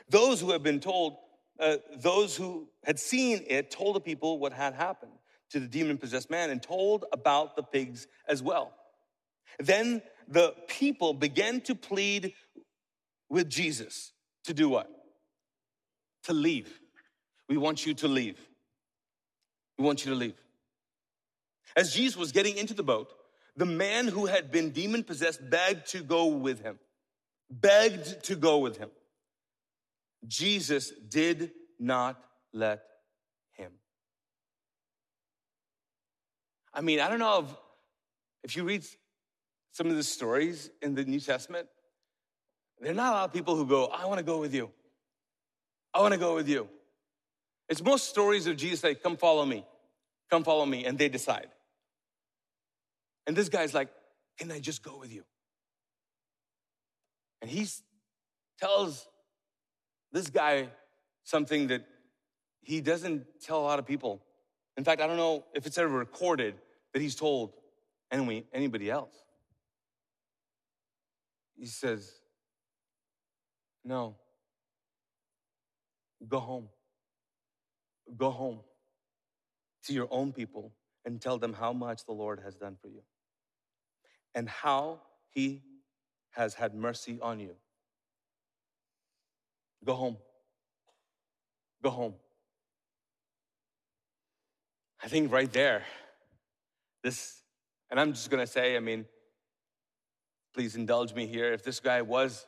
Those 0.09 0.41
who 0.41 0.49
had 0.49 0.63
been 0.63 0.79
told, 0.79 1.17
uh, 1.59 1.77
those 1.97 2.35
who 2.35 2.67
had 2.83 2.97
seen 2.97 3.45
it 3.45 3.69
told 3.69 3.95
the 3.95 4.01
people 4.01 4.39
what 4.39 4.53
had 4.53 4.73
happened 4.73 5.18
to 5.51 5.59
the 5.59 5.67
demon 5.67 5.97
possessed 5.97 6.29
man 6.29 6.49
and 6.49 6.61
told 6.61 7.05
about 7.11 7.55
the 7.55 7.63
pigs 7.63 8.07
as 8.27 8.41
well. 8.41 8.73
Then 9.57 10.01
the 10.27 10.53
people 10.67 11.13
began 11.13 11.61
to 11.61 11.75
plead 11.75 12.33
with 13.29 13.49
Jesus 13.49 14.13
to 14.45 14.53
do 14.53 14.69
what? 14.69 14.89
To 16.23 16.33
leave. 16.33 16.79
We 17.47 17.57
want 17.57 17.85
you 17.85 17.93
to 17.95 18.07
leave. 18.07 18.39
We 19.77 19.85
want 19.85 20.05
you 20.05 20.11
to 20.11 20.17
leave. 20.17 20.35
As 21.75 21.93
Jesus 21.93 22.17
was 22.17 22.31
getting 22.31 22.57
into 22.57 22.73
the 22.73 22.83
boat, 22.83 23.13
the 23.55 23.65
man 23.65 24.07
who 24.07 24.25
had 24.25 24.51
been 24.51 24.71
demon 24.71 25.03
possessed 25.03 25.49
begged 25.49 25.87
to 25.87 26.01
go 26.01 26.27
with 26.27 26.61
him. 26.61 26.79
Begged 27.49 28.23
to 28.25 28.35
go 28.35 28.59
with 28.59 28.77
him. 28.77 28.89
Jesus 30.27 30.91
did 30.91 31.51
not 31.79 32.21
let 32.53 32.83
him. 33.53 33.71
I 36.79 36.81
mean, 36.81 37.01
I 37.01 37.09
don't 37.09 37.19
know 37.19 37.39
if, 37.39 37.55
if 38.45 38.55
you 38.55 38.63
read 38.63 38.85
some 39.71 39.87
of 39.87 39.97
the 39.97 40.03
stories 40.03 40.71
in 40.81 40.95
the 40.95 41.03
New 41.03 41.19
Testament, 41.19 41.67
there 42.79 42.93
are 42.93 42.95
not 42.95 43.11
a 43.11 43.15
lot 43.17 43.25
of 43.25 43.33
people 43.33 43.57
who 43.57 43.65
go, 43.65 43.87
I 43.87 44.05
want 44.05 44.19
to 44.19 44.23
go 44.23 44.39
with 44.39 44.53
you. 44.53 44.71
I 45.93 45.99
want 45.99 46.13
to 46.13 46.19
go 46.19 46.35
with 46.35 46.47
you. 46.47 46.69
It's 47.67 47.83
most 47.83 48.07
stories 48.07 48.47
of 48.47 48.55
Jesus 48.55 48.79
say, 48.79 48.95
Come 48.95 49.17
follow 49.17 49.45
me, 49.45 49.65
come 50.29 50.45
follow 50.45 50.65
me, 50.65 50.85
and 50.85 50.97
they 50.97 51.09
decide. 51.09 51.47
And 53.27 53.35
this 53.35 53.49
guy's 53.49 53.73
like, 53.73 53.89
Can 54.37 54.49
I 54.49 54.61
just 54.61 54.81
go 54.81 54.97
with 54.97 55.13
you? 55.13 55.25
And 57.41 57.51
he 57.51 57.67
tells 58.57 59.05
this 60.13 60.29
guy 60.29 60.69
something 61.25 61.67
that 61.67 61.85
he 62.61 62.79
doesn't 62.79 63.25
tell 63.41 63.59
a 63.59 63.65
lot 63.67 63.79
of 63.79 63.85
people. 63.85 64.21
In 64.77 64.85
fact, 64.85 65.01
I 65.01 65.07
don't 65.07 65.17
know 65.17 65.43
if 65.53 65.67
it's 65.67 65.77
ever 65.77 65.89
recorded 65.89 66.55
that 66.93 67.01
he's 67.01 67.15
told 67.15 67.53
anybody 68.11 68.89
else. 68.89 69.13
He 71.57 71.65
says, 71.65 72.19
No, 73.83 74.15
go 76.27 76.39
home. 76.39 76.69
Go 78.17 78.31
home 78.31 78.59
to 79.83 79.93
your 79.93 80.07
own 80.09 80.31
people 80.33 80.73
and 81.05 81.21
tell 81.21 81.37
them 81.37 81.53
how 81.53 81.73
much 81.73 82.05
the 82.05 82.11
Lord 82.11 82.41
has 82.43 82.55
done 82.55 82.75
for 82.81 82.87
you 82.87 83.01
and 84.33 84.49
how 84.49 84.99
he 85.29 85.61
has 86.31 86.53
had 86.53 86.73
mercy 86.73 87.19
on 87.21 87.39
you. 87.39 87.55
Go 89.83 89.93
home. 89.93 90.17
Go 91.81 91.89
home. 91.89 92.13
I 95.01 95.07
think 95.07 95.31
right 95.31 95.51
there, 95.51 95.83
this, 97.03 97.41
and 97.89 97.99
I'm 97.99 98.13
just 98.13 98.29
gonna 98.29 98.47
say, 98.47 98.75
I 98.75 98.79
mean, 98.79 99.05
please 100.53 100.75
indulge 100.75 101.13
me 101.13 101.27
here. 101.27 101.53
If 101.53 101.63
this 101.63 101.79
guy 101.79 102.01
was, 102.01 102.45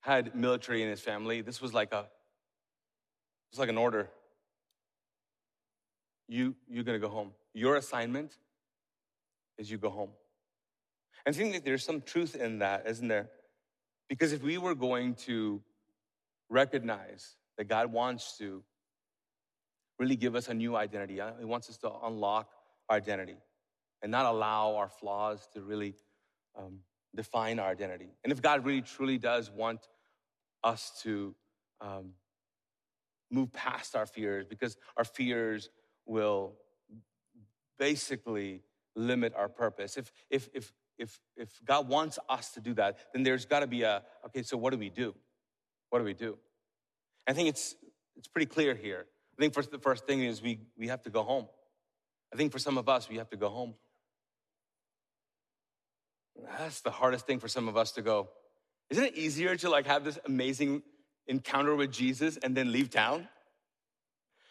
had 0.00 0.34
military 0.34 0.82
in 0.82 0.88
his 0.88 1.00
family, 1.00 1.40
this 1.40 1.60
was 1.60 1.74
like 1.74 1.92
a, 1.92 2.06
it's 3.50 3.58
like 3.58 3.68
an 3.68 3.78
order. 3.78 4.08
You, 6.28 6.54
you're 6.68 6.84
gonna 6.84 6.98
go 6.98 7.08
home. 7.08 7.32
Your 7.54 7.76
assignment 7.76 8.36
is 9.58 9.70
you 9.70 9.78
go 9.78 9.90
home. 9.90 10.10
And 11.24 11.34
I 11.34 11.38
think 11.38 11.54
that 11.54 11.64
there's 11.64 11.84
some 11.84 12.02
truth 12.02 12.34
in 12.34 12.58
that, 12.60 12.86
isn't 12.86 13.08
there? 13.08 13.30
Because 14.08 14.32
if 14.32 14.42
we 14.42 14.58
were 14.58 14.74
going 14.74 15.14
to 15.26 15.62
recognize 16.48 17.36
that 17.58 17.64
God 17.68 17.92
wants 17.92 18.36
to 18.38 18.62
really 19.98 20.16
give 20.16 20.34
us 20.34 20.48
a 20.48 20.54
new 20.54 20.76
identity. 20.76 21.20
Uh, 21.20 21.32
he 21.38 21.44
wants 21.44 21.70
us 21.70 21.76
to 21.78 21.90
unlock 22.04 22.50
our 22.88 22.96
identity 22.96 23.36
and 24.02 24.12
not 24.12 24.26
allow 24.26 24.76
our 24.76 24.88
flaws 24.88 25.48
to 25.54 25.60
really 25.62 25.94
um, 26.56 26.80
define 27.14 27.58
our 27.58 27.70
identity. 27.70 28.10
And 28.24 28.32
if 28.32 28.40
God 28.42 28.64
really 28.64 28.82
truly 28.82 29.18
does 29.18 29.50
want 29.50 29.88
us 30.62 31.00
to 31.02 31.34
um, 31.80 32.12
move 33.30 33.52
past 33.52 33.96
our 33.96 34.06
fears, 34.06 34.46
because 34.46 34.76
our 34.96 35.04
fears 35.04 35.70
will 36.06 36.54
basically 37.78 38.62
limit 38.94 39.32
our 39.36 39.48
purpose. 39.48 39.96
If 39.96 40.12
if 40.30 40.48
if 40.54 40.72
if 40.98 41.20
if 41.36 41.60
God 41.64 41.88
wants 41.88 42.18
us 42.28 42.52
to 42.52 42.60
do 42.60 42.74
that, 42.74 42.98
then 43.12 43.22
there's 43.22 43.44
got 43.44 43.60
to 43.60 43.66
be 43.66 43.82
a 43.82 44.02
okay. 44.26 44.42
So 44.42 44.56
what 44.56 44.72
do 44.72 44.78
we 44.78 44.90
do? 44.90 45.14
What 45.90 45.98
do 46.00 46.04
we 46.04 46.14
do? 46.14 46.38
I 47.26 47.32
think 47.32 47.48
it's, 47.48 47.74
it's 48.16 48.28
pretty 48.28 48.46
clear 48.46 48.74
here. 48.74 49.06
I 49.36 49.42
think 49.42 49.54
first, 49.54 49.70
the 49.70 49.78
first 49.78 50.06
thing 50.06 50.22
is 50.22 50.40
we, 50.40 50.60
we 50.78 50.88
have 50.88 51.02
to 51.02 51.10
go 51.10 51.22
home. 51.22 51.46
I 52.32 52.36
think 52.36 52.52
for 52.52 52.58
some 52.58 52.78
of 52.78 52.88
us, 52.88 53.08
we 53.08 53.16
have 53.16 53.30
to 53.30 53.36
go 53.36 53.48
home. 53.48 53.74
That's 56.58 56.80
the 56.80 56.90
hardest 56.90 57.26
thing 57.26 57.38
for 57.38 57.48
some 57.48 57.68
of 57.68 57.76
us 57.76 57.92
to 57.92 58.02
go. 58.02 58.28
Isn't 58.90 59.04
it 59.04 59.16
easier 59.16 59.56
to 59.56 59.70
like 59.70 59.86
have 59.86 60.04
this 60.04 60.18
amazing 60.24 60.82
encounter 61.26 61.74
with 61.74 61.92
Jesus 61.92 62.36
and 62.36 62.56
then 62.56 62.72
leave 62.72 62.90
town? 62.90 63.28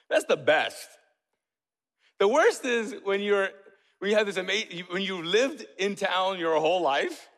That's 0.09 0.25
the 0.25 0.37
best. 0.37 0.87
The 2.19 2.27
worst 2.27 2.65
is 2.65 2.95
when 3.03 3.21
you're 3.21 3.49
when 3.99 4.11
you 4.11 4.17
have 4.17 4.25
this 4.25 4.37
amazing 4.37 4.83
when 4.89 5.01
you 5.01 5.23
lived 5.23 5.65
in 5.77 5.95
town 5.95 6.37
your 6.39 6.59
whole 6.59 6.81
life. 6.81 7.29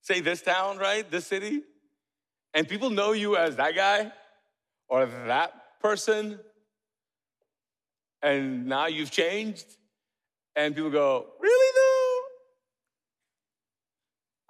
Say 0.00 0.20
this 0.20 0.42
town, 0.42 0.78
right? 0.78 1.08
This 1.08 1.26
city, 1.26 1.62
and 2.54 2.68
people 2.68 2.90
know 2.90 3.12
you 3.12 3.36
as 3.36 3.56
that 3.56 3.76
guy 3.76 4.10
or 4.88 5.06
that 5.06 5.52
person, 5.80 6.40
and 8.20 8.66
now 8.66 8.86
you've 8.86 9.12
changed, 9.12 9.66
and 10.56 10.74
people 10.74 10.90
go, 10.90 11.26
Really? 11.40 11.81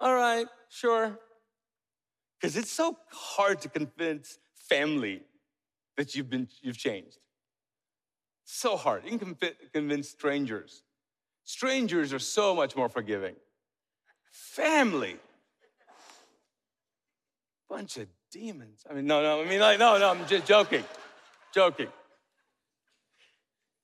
All 0.03 0.13
right, 0.13 0.47
sure. 0.69 1.17
Because 2.35 2.57
it's 2.57 2.73
so 2.73 2.97
hard 3.09 3.61
to 3.61 3.69
convince 3.69 4.37
family 4.67 5.21
that 5.95 6.13
you've 6.13 6.29
been 6.29 6.49
you've 6.61 6.77
changed. 6.77 7.19
So 8.43 8.75
hard. 8.75 9.05
You 9.05 9.17
can 9.17 9.37
convince 9.73 10.09
strangers. 10.09 10.83
Strangers 11.45 12.11
are 12.11 12.19
so 12.19 12.53
much 12.53 12.75
more 12.75 12.89
forgiving. 12.89 13.35
Family 14.29 15.15
bunch 17.69 17.95
of 17.95 18.07
demons. 18.29 18.85
I 18.89 18.93
mean, 18.93 19.07
no, 19.07 19.23
no, 19.23 19.41
I 19.41 19.45
mean, 19.45 19.61
like, 19.61 19.79
no, 19.79 19.97
no, 19.97 20.09
I'm 20.09 20.27
just 20.27 20.45
joking, 20.45 20.83
joking. 21.55 21.87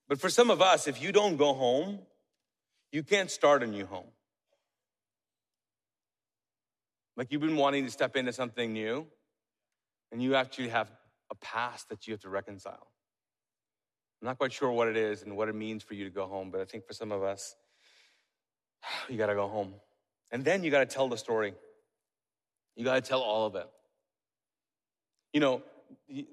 But 0.10 0.20
for 0.20 0.30
some 0.30 0.52
of 0.52 0.62
us, 0.62 0.86
if 0.88 1.02
you 1.02 1.14
don't 1.14 1.38
go 1.38 1.54
home, 1.54 2.00
you 2.92 3.04
can't 3.04 3.32
start 3.32 3.64
a 3.64 3.68
new 3.68 3.86
home. 3.86 4.12
Like 7.20 7.34
you've 7.34 7.42
been 7.42 7.58
wanting 7.58 7.84
to 7.84 7.92
step 7.92 8.16
into 8.16 8.32
something 8.32 8.72
new, 8.72 9.06
and 10.10 10.24
you 10.24 10.36
actually 10.36 10.70
have 10.70 10.90
a 11.30 11.36
past 11.36 11.90
that 11.90 12.08
you 12.08 12.14
have 12.14 12.22
to 12.22 12.30
reconcile. 12.30 12.88
I'm 14.22 14.28
not 14.28 14.38
quite 14.38 14.54
sure 14.54 14.72
what 14.72 14.88
it 14.88 14.96
is 14.96 15.24
and 15.24 15.36
what 15.36 15.50
it 15.50 15.56
means 15.56 15.84
for 15.84 15.96
you 15.96 16.06
to 16.06 16.10
go 16.10 16.28
home, 16.28 16.50
but 16.50 16.62
I 16.62 16.64
think 16.64 16.88
for 16.88 16.94
some 16.94 17.12
of 17.12 17.22
us, 17.22 17.58
you 19.10 19.18
gotta 19.18 19.36
go 19.36 19.50
home. 19.50 19.74
And 20.32 20.46
then 20.46 20.64
you 20.64 20.72
gotta 20.72 20.86
tell 20.86 21.10
the 21.10 21.18
story. 21.18 21.54
You 22.78 22.86
gotta 22.86 23.02
tell 23.02 23.20
all 23.20 23.46
of 23.46 23.56
it. 23.56 23.68
You 25.34 25.42
know, 25.42 25.64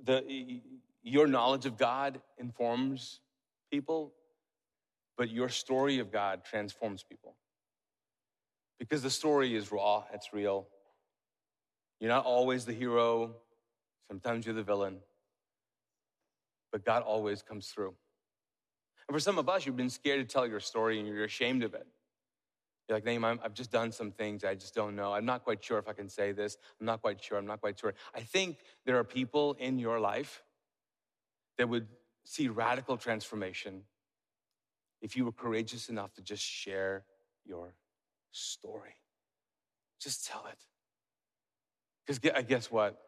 the, 0.04 0.60
your 1.02 1.26
knowledge 1.26 1.66
of 1.66 1.76
God 1.76 2.20
informs 2.38 3.18
people, 3.72 4.12
but 5.18 5.30
your 5.30 5.48
story 5.48 5.98
of 5.98 6.12
God 6.12 6.44
transforms 6.44 7.02
people. 7.02 7.34
Because 8.78 9.02
the 9.02 9.10
story 9.10 9.56
is 9.56 9.72
raw, 9.72 10.04
it's 10.14 10.32
real. 10.32 10.68
You're 12.00 12.10
not 12.10 12.24
always 12.24 12.64
the 12.64 12.72
hero, 12.72 13.36
sometimes 14.08 14.44
you're 14.46 14.54
the 14.54 14.62
villain, 14.62 14.98
but 16.72 16.84
God 16.84 17.02
always 17.02 17.42
comes 17.42 17.68
through. 17.68 17.94
And 19.08 19.14
for 19.14 19.20
some 19.20 19.38
of 19.38 19.48
us, 19.48 19.64
you've 19.64 19.76
been 19.76 19.90
scared 19.90 20.26
to 20.26 20.32
tell 20.32 20.46
your 20.46 20.60
story 20.60 20.98
and 20.98 21.08
you're 21.08 21.24
ashamed 21.24 21.62
of 21.62 21.74
it. 21.74 21.86
You're 22.88 22.96
like, 22.96 23.04
Naeem, 23.04 23.24
i 23.24 23.42
have 23.42 23.54
just 23.54 23.72
done 23.72 23.90
some 23.90 24.12
things 24.12 24.44
I 24.44 24.54
just 24.54 24.74
don't 24.74 24.94
know. 24.94 25.12
I'm 25.12 25.24
not 25.24 25.42
quite 25.44 25.62
sure 25.62 25.78
if 25.78 25.88
I 25.88 25.92
can 25.92 26.08
say 26.08 26.32
this. 26.32 26.56
I'm 26.80 26.86
not 26.86 27.02
quite 27.02 27.22
sure. 27.22 27.38
I'm 27.38 27.46
not 27.46 27.60
quite 27.60 27.78
sure. 27.78 27.94
I 28.14 28.20
think 28.20 28.58
there 28.84 28.96
are 28.98 29.04
people 29.04 29.56
in 29.58 29.78
your 29.78 29.98
life 29.98 30.42
that 31.58 31.68
would 31.68 31.86
see 32.24 32.48
radical 32.48 32.96
transformation 32.96 33.82
if 35.00 35.16
you 35.16 35.24
were 35.24 35.32
courageous 35.32 35.88
enough 35.88 36.12
to 36.14 36.22
just 36.22 36.42
share 36.42 37.04
your 37.44 37.74
story. 38.30 38.94
Just 40.00 40.26
tell 40.26 40.46
it. 40.46 40.58
Because 42.06 42.44
guess 42.46 42.70
what? 42.70 42.98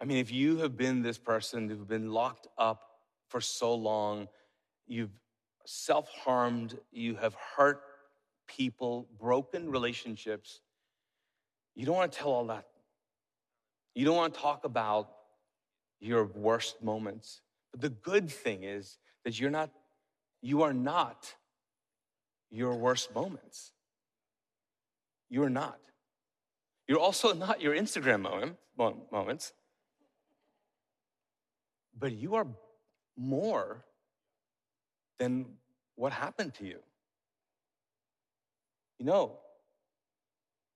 I 0.00 0.04
mean, 0.04 0.18
if 0.18 0.32
you 0.32 0.58
have 0.58 0.76
been 0.76 1.02
this 1.02 1.18
person 1.18 1.68
who've 1.68 1.88
been 1.88 2.10
locked 2.10 2.46
up 2.56 2.82
for 3.28 3.40
so 3.40 3.74
long, 3.74 4.28
you've 4.86 5.10
self 5.66 6.08
harmed, 6.08 6.78
you 6.90 7.16
have 7.16 7.34
hurt 7.56 7.82
people, 8.46 9.08
broken 9.20 9.70
relationships. 9.70 10.60
You 11.74 11.84
don't 11.84 11.96
want 11.96 12.12
to 12.12 12.18
tell 12.18 12.30
all 12.30 12.46
that. 12.46 12.66
You 13.94 14.04
don't 14.04 14.16
want 14.16 14.34
to 14.34 14.40
talk 14.40 14.64
about 14.64 15.10
your 16.00 16.24
worst 16.24 16.82
moments. 16.82 17.40
But 17.72 17.80
the 17.80 17.90
good 17.90 18.30
thing 18.30 18.64
is 18.64 18.98
that 19.24 19.38
you're 19.38 19.50
not, 19.50 19.70
you 20.40 20.62
are 20.62 20.72
not 20.72 21.34
your 22.50 22.74
worst 22.74 23.14
moments. 23.14 23.72
You're 25.28 25.50
not. 25.50 25.78
You're 26.88 26.98
also 26.98 27.34
not 27.34 27.60
your 27.60 27.74
Instagram 27.74 28.22
moment, 28.22 28.56
moments. 29.12 29.52
But 31.96 32.12
you 32.12 32.36
are 32.36 32.46
more 33.16 33.84
than 35.18 35.46
what 35.96 36.12
happened 36.12 36.54
to 36.54 36.64
you. 36.64 36.78
You 38.98 39.06
know, 39.06 39.38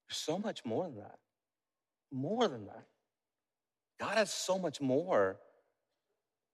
there's 0.09 0.19
so 0.19 0.39
much 0.39 0.65
more 0.65 0.85
than 0.85 0.97
that. 0.97 1.19
More 2.13 2.47
than 2.47 2.67
that. 2.67 2.85
God 3.99 4.17
has 4.17 4.31
so 4.31 4.59
much 4.59 4.81
more 4.81 5.39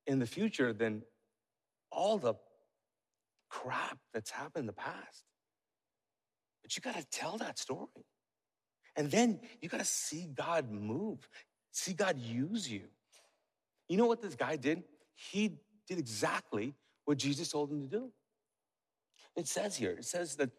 in 0.07 0.19
the 0.21 0.27
future 0.27 0.73
than 0.73 1.03
all 1.91 2.19
the 2.19 2.35
crap 3.51 3.99
that's 4.15 4.31
happened 4.31 4.63
in 4.63 4.67
the 4.67 4.73
past. 4.73 5.25
But 6.63 6.77
you 6.77 6.83
got 6.83 6.97
to 6.97 7.07
tell 7.11 7.39
that 7.39 7.59
story. 7.59 7.89
And 8.99 9.09
then 9.09 9.39
you 9.63 9.69
got 9.69 9.79
to 9.79 9.87
see 9.87 10.27
God 10.35 10.73
move, 10.73 11.27
see 11.71 11.93
God 11.93 12.19
use 12.19 12.69
you. 12.71 12.83
You 13.89 13.97
know 13.97 14.07
what 14.07 14.21
this 14.21 14.35
guy 14.35 14.57
did? 14.57 14.83
He 15.15 15.53
did 15.87 15.99
exactly 15.99 16.75
what 17.05 17.17
Jesus 17.17 17.49
told 17.49 17.71
him 17.71 17.81
to 17.81 17.87
do. 17.87 18.11
It 19.37 19.47
says 19.47 19.77
here, 19.77 19.93
it 19.93 20.05
says 20.05 20.35
that 20.37 20.51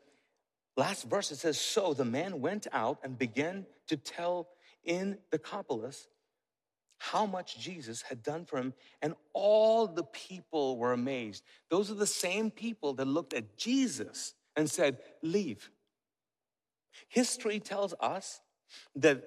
last 0.77 1.03
verse, 1.09 1.31
it 1.31 1.35
says, 1.35 1.59
So 1.59 1.93
the 1.93 2.05
man 2.05 2.39
went 2.39 2.65
out 2.71 2.99
and 3.03 3.19
began 3.19 3.65
to 3.87 3.97
tell 3.97 4.47
in 4.85 5.17
the 5.31 5.37
Decapolis 5.37 6.07
how 6.97 7.25
much 7.25 7.59
Jesus 7.59 8.01
had 8.01 8.23
done 8.23 8.45
for 8.45 8.57
him, 8.57 8.73
and 9.01 9.15
all 9.33 9.85
the 9.85 10.03
people 10.03 10.77
were 10.77 10.93
amazed. 10.93 11.43
Those 11.69 11.91
are 11.91 11.95
the 11.95 12.07
same 12.07 12.51
people 12.51 12.93
that 12.93 13.05
looked 13.05 13.33
at 13.33 13.57
Jesus 13.57 14.33
and 14.55 14.69
said, 14.69 14.99
Leave. 15.21 15.69
History 17.07 17.59
tells 17.59 17.93
us 17.99 18.41
that 18.95 19.23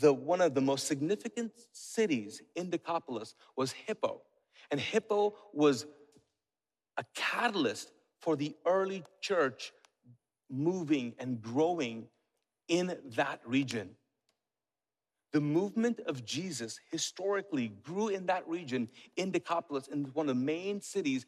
the, 0.00 0.12
one 0.12 0.40
of 0.40 0.54
the 0.54 0.60
most 0.60 0.86
significant 0.86 1.52
cities 1.72 2.40
in 2.54 2.70
Decapolis 2.70 3.34
was 3.56 3.72
Hippo. 3.72 4.22
And 4.70 4.80
Hippo 4.80 5.34
was 5.52 5.86
a 6.96 7.04
catalyst 7.14 7.92
for 8.20 8.36
the 8.36 8.54
early 8.66 9.04
church 9.20 9.72
moving 10.50 11.14
and 11.18 11.40
growing 11.40 12.06
in 12.68 12.96
that 13.16 13.40
region. 13.44 13.90
The 15.32 15.40
movement 15.40 16.00
of 16.06 16.24
Jesus 16.24 16.80
historically 16.90 17.68
grew 17.82 18.08
in 18.08 18.26
that 18.26 18.48
region, 18.48 18.88
in 19.16 19.30
Decapolis, 19.30 19.88
in 19.88 20.04
one 20.14 20.28
of 20.28 20.36
the 20.36 20.42
main 20.42 20.80
cities. 20.80 21.26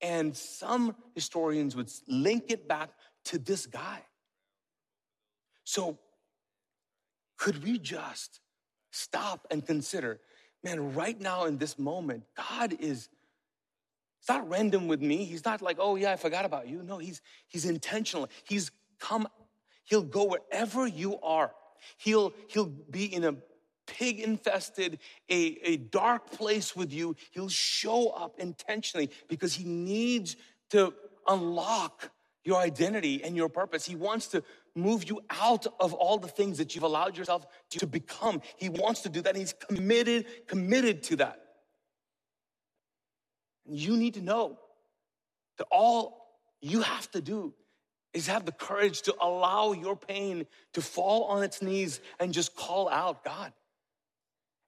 And 0.00 0.34
some 0.34 0.96
historians 1.14 1.76
would 1.76 1.90
link 2.08 2.44
it 2.48 2.66
back 2.66 2.90
to 3.26 3.38
this 3.38 3.66
guy. 3.66 4.02
So, 5.72 5.98
could 7.38 7.64
we 7.64 7.78
just 7.78 8.40
stop 8.90 9.46
and 9.50 9.64
consider, 9.64 10.20
man, 10.62 10.92
right 10.92 11.18
now 11.18 11.46
in 11.46 11.56
this 11.56 11.78
moment, 11.78 12.24
God 12.36 12.76
is. 12.78 13.08
It's 14.18 14.28
not 14.28 14.46
random 14.50 14.86
with 14.86 15.00
me. 15.00 15.24
He's 15.24 15.46
not 15.46 15.62
like, 15.62 15.78
oh 15.80 15.96
yeah, 15.96 16.12
I 16.12 16.16
forgot 16.16 16.44
about 16.44 16.68
you. 16.68 16.82
No, 16.82 16.98
he's 16.98 17.22
he's 17.46 17.64
intentional. 17.64 18.28
He's 18.44 18.70
come, 19.00 19.26
he'll 19.84 20.02
go 20.02 20.24
wherever 20.24 20.86
you 20.86 21.18
are. 21.20 21.52
He'll, 21.96 22.34
he'll 22.48 22.66
be 22.66 23.06
in 23.06 23.24
a 23.24 23.34
pig 23.86 24.20
infested, 24.20 24.98
a, 25.30 25.58
a 25.64 25.76
dark 25.78 26.32
place 26.32 26.76
with 26.76 26.92
you. 26.92 27.16
He'll 27.30 27.48
show 27.48 28.10
up 28.10 28.38
intentionally 28.38 29.08
because 29.26 29.54
he 29.54 29.64
needs 29.64 30.36
to 30.68 30.92
unlock 31.26 32.10
your 32.44 32.58
identity 32.58 33.22
and 33.22 33.36
your 33.36 33.48
purpose. 33.48 33.84
He 33.84 33.94
wants 33.94 34.28
to 34.28 34.42
move 34.74 35.08
you 35.08 35.20
out 35.30 35.66
of 35.78 35.92
all 35.92 36.18
the 36.18 36.28
things 36.28 36.58
that 36.58 36.74
you've 36.74 36.84
allowed 36.84 37.16
yourself 37.16 37.46
to 37.70 37.86
become. 37.86 38.42
He 38.56 38.68
wants 38.68 39.02
to 39.02 39.08
do 39.08 39.20
that. 39.22 39.36
He's 39.36 39.52
committed, 39.52 40.26
committed 40.46 41.02
to 41.04 41.16
that. 41.16 41.40
And 43.66 43.78
you 43.78 43.96
need 43.96 44.14
to 44.14 44.22
know 44.22 44.58
that 45.58 45.66
all 45.70 46.36
you 46.60 46.80
have 46.80 47.10
to 47.12 47.20
do 47.20 47.54
is 48.12 48.26
have 48.26 48.44
the 48.44 48.52
courage 48.52 49.02
to 49.02 49.14
allow 49.20 49.72
your 49.72 49.96
pain 49.96 50.46
to 50.74 50.82
fall 50.82 51.24
on 51.24 51.42
its 51.42 51.62
knees 51.62 52.00
and 52.18 52.34
just 52.34 52.54
call 52.56 52.88
out, 52.88 53.24
God. 53.24 53.52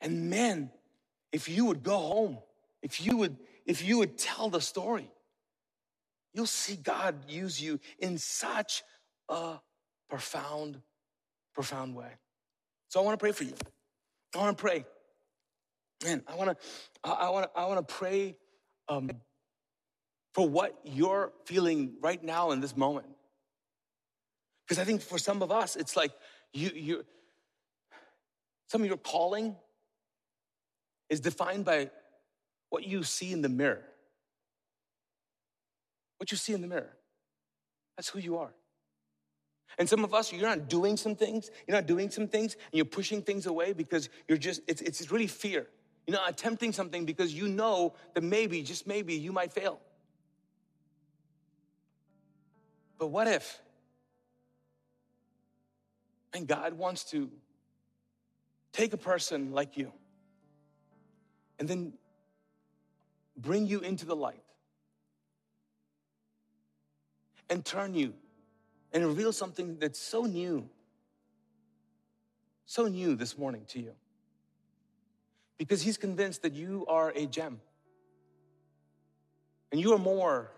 And 0.01 0.31
men, 0.31 0.71
if 1.33 1.49
you 1.49 1.67
would 1.67 1.83
go 1.83 1.99
home, 1.99 2.39
if 2.83 3.05
you 3.05 3.17
would, 3.17 3.37
if 3.67 3.85
you 3.85 3.99
would 3.99 4.17
tell 4.17 4.49
the 4.49 4.61
story, 4.61 5.11
you'll 6.35 6.47
see 6.47 6.77
God 6.77 7.14
use 7.29 7.62
you 7.62 7.81
in 7.99 8.18
such 8.18 8.83
a 9.29 9.55
profound, 10.11 10.81
profound 11.55 11.94
way. 11.94 12.11
So 12.88 13.01
I 13.01 13.05
want 13.05 13.18
to 13.18 13.23
pray 13.23 13.33
for 13.33 13.44
you. 13.44 13.55
I 14.35 14.38
want 14.38 14.59
to 14.59 14.61
pray. 14.61 14.85
Man, 16.05 16.23
I 16.27 16.35
want 16.35 16.51
to, 16.51 16.57
I 17.05 17.31
want 17.31 17.44
to, 17.44 17.59
I 17.59 17.66
want 17.66 17.88
to 17.88 17.94
pray 17.94 18.37
um, 18.88 19.11
for 20.35 20.49
what 20.49 20.79
you're 20.85 21.33
feeling 21.47 21.94
right 22.01 22.23
now 22.23 22.51
in 22.51 22.61
this 22.61 22.77
moment. 22.77 23.07
Because 24.66 24.81
I 24.81 24.85
think 24.85 25.03
for 25.03 25.18
some 25.18 25.42
of 25.42 25.53
us, 25.53 25.77
it's 25.77 25.97
like 25.97 26.11
you, 26.53 26.70
you, 26.75 27.05
some 28.68 28.83
of 28.83 28.88
your 28.88 28.97
calling 28.97 29.55
is 31.09 31.20
defined 31.20 31.64
by 31.64 31.90
what 32.70 32.85
you 32.85 33.03
see 33.03 33.33
in 33.33 33.42
the 33.42 33.49
mirror. 33.49 33.83
What 36.18 36.31
you 36.31 36.37
see 36.37 36.53
in 36.53 36.61
the 36.61 36.66
mirror. 36.66 36.96
That's 37.96 38.09
who 38.09 38.18
you 38.18 38.38
are. 38.38 38.53
And 39.79 39.88
some 39.88 40.05
of 40.05 40.14
us, 40.14 40.33
you're 40.33 40.42
not 40.42 40.68
doing 40.68 40.96
some 40.96 41.16
things, 41.16 41.50
you're 41.66 41.77
not 41.77 41.87
doing 41.87 42.11
some 42.11 42.29
things, 42.29 42.55
and 42.55 42.74
you're 42.74 42.85
pushing 42.85 43.22
things 43.22 43.46
away 43.46 43.72
because 43.72 44.09
you're 44.29 44.38
just, 44.38 44.61
it's, 44.68 44.81
it's 44.81 45.11
really 45.11 45.27
fear. 45.27 45.66
You're 46.07 46.16
not 46.16 46.31
attempting 46.31 46.72
something 46.72 47.05
because 47.05 47.35
you 47.35 47.48
know 47.48 47.94
that 48.14 48.22
maybe, 48.22 48.62
just 48.62 48.87
maybe, 48.87 49.14
you 49.14 49.33
might 49.33 49.53
fail. 49.53 49.81
But 52.98 53.09
what 53.09 53.27
if 53.27 53.61
and 56.33 56.46
God 56.46 56.74
wants 56.74 57.05
to 57.11 57.31
take 58.72 58.92
a 58.92 58.96
person 58.96 59.53
like 59.53 59.77
you 59.77 59.92
and 61.59 61.68
then 61.68 61.94
bring 63.37 63.66
you 63.66 63.81
into 63.81 64.05
the 64.05 64.16
light 64.16 64.42
and 67.51 67.65
turn 67.65 67.95
you 67.95 68.15
and 68.93 69.05
reveal 69.05 69.33
something 69.33 69.79
that's 69.79 69.99
so 69.99 70.23
new, 70.23 70.69
so 72.65 72.87
new 72.87 73.15
this 73.15 73.37
morning 73.37 73.65
to 73.69 73.81
you. 73.81 73.93
Because 75.59 75.83
he's 75.83 75.97
convinced 75.97 76.43
that 76.43 76.53
you 76.53 76.85
are 76.89 77.13
a 77.15 77.27
gem. 77.27 77.61
And 79.73 79.81
you 79.81 79.93
are 79.93 79.99
more 79.99 80.51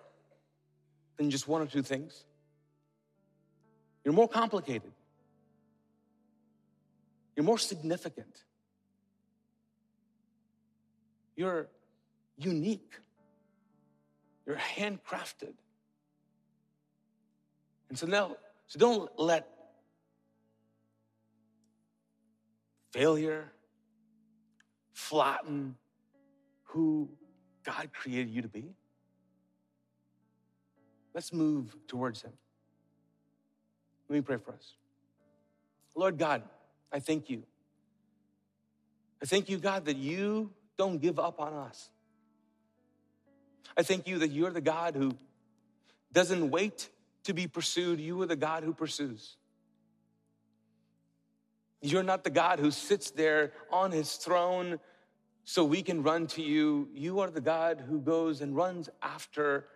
than 1.17 1.31
just 1.31 1.49
one 1.49 1.63
or 1.63 1.67
two 1.67 1.83
things. 1.83 2.25
You're 4.05 4.15
more 4.15 4.29
complicated. 4.29 4.93
You're 7.35 7.45
more 7.45 7.59
significant. 7.59 8.45
You're 11.37 11.69
unique. 12.39 12.93
You're 14.47 14.57
handcrafted. 14.57 15.55
And 17.89 17.99
so 17.99 18.07
now, 18.07 18.37
so 18.67 18.79
don't 18.79 19.11
let 19.19 19.49
failure 22.91 23.53
flatten 24.93 25.77
who 26.65 27.09
God 27.65 27.91
created 27.93 28.31
you 28.31 28.43
to 28.43 28.49
be. 28.49 28.75
Let's 31.15 31.33
move 31.33 31.75
towards 31.87 32.23
Him. 32.23 32.33
Let 34.09 34.17
me 34.17 34.21
pray 34.21 34.37
for 34.37 34.53
us. 34.53 34.75
Lord 35.95 36.19
God, 36.19 36.43
I 36.93 37.01
thank 37.01 37.31
you. 37.31 37.43
I 39.23 39.27
thank 39.27 39.49
you, 39.49 39.59
God, 39.59 39.87
that 39.87 39.97
you 39.97 40.51
don't 40.77 40.99
give 40.99 41.19
up 41.19 41.41
on 41.41 41.55
us. 41.55 41.91
I 43.77 43.83
thank 43.83 44.07
you 44.07 44.19
that 44.19 44.31
you're 44.31 44.51
the 44.51 44.61
God 44.61 44.95
who 44.95 45.17
doesn't 46.13 46.51
wait 46.51 46.89
to 47.27 47.35
be 47.35 47.47
pursued. 47.47 48.01
You 48.01 48.21
are 48.23 48.27
the 48.27 48.37
God 48.37 48.65
who 48.65 48.73
pursues. 48.73 49.37
You're 51.81 52.03
not 52.03 52.25
the 52.25 52.31
God 52.31 52.59
who 52.59 52.71
sits 52.71 53.11
there 53.11 53.53
on 53.71 53.93
his 53.93 54.15
throne 54.17 54.81
so 55.45 55.65
we 55.65 55.83
can 55.83 56.03
run 56.03 56.27
to 56.29 56.43
you. 56.43 56.89
You 56.95 57.21
are 57.21 57.31
the 57.31 57.41
God 57.41 57.85
who 57.87 58.01
goes 58.01 58.41
and 58.41 58.57
runs 58.57 58.89
after 59.03 59.67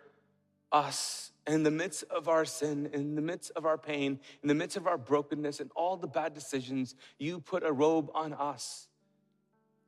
us 0.71 1.31
in 1.47 1.63
the 1.63 1.71
midst 1.71 2.03
of 2.03 2.27
our 2.27 2.45
sin, 2.45 2.89
in 2.93 3.15
the 3.15 3.21
midst 3.21 3.51
of 3.55 3.65
our 3.65 3.77
pain, 3.77 4.19
in 4.41 4.47
the 4.47 4.55
midst 4.55 4.77
of 4.77 4.87
our 4.87 4.97
brokenness 4.97 5.59
and 5.59 5.71
all 5.75 5.97
the 5.97 6.07
bad 6.07 6.33
decisions, 6.33 6.95
you 7.17 7.39
put 7.39 7.63
a 7.63 7.71
robe 7.71 8.09
on 8.13 8.33
us 8.33 8.87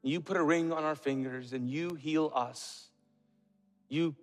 You 0.05 0.19
put 0.19 0.35
a 0.35 0.43
ring 0.43 0.73
on 0.73 0.83
our 0.83 0.95
fingers 0.95 1.53
and 1.53 1.69
you 1.69 1.95
heal 1.95 2.31
us. 2.35 2.89
You 3.87 4.15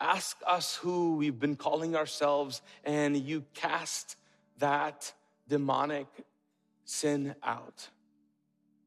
ask 0.00 0.36
us 0.46 0.76
who 0.76 1.16
we've 1.16 1.38
been 1.38 1.56
calling 1.56 1.96
ourselves 1.96 2.62
and 2.84 3.16
you 3.16 3.44
cast 3.54 4.16
that 4.58 5.12
demonic 5.48 6.06
sin 6.84 7.34
out. 7.42 7.88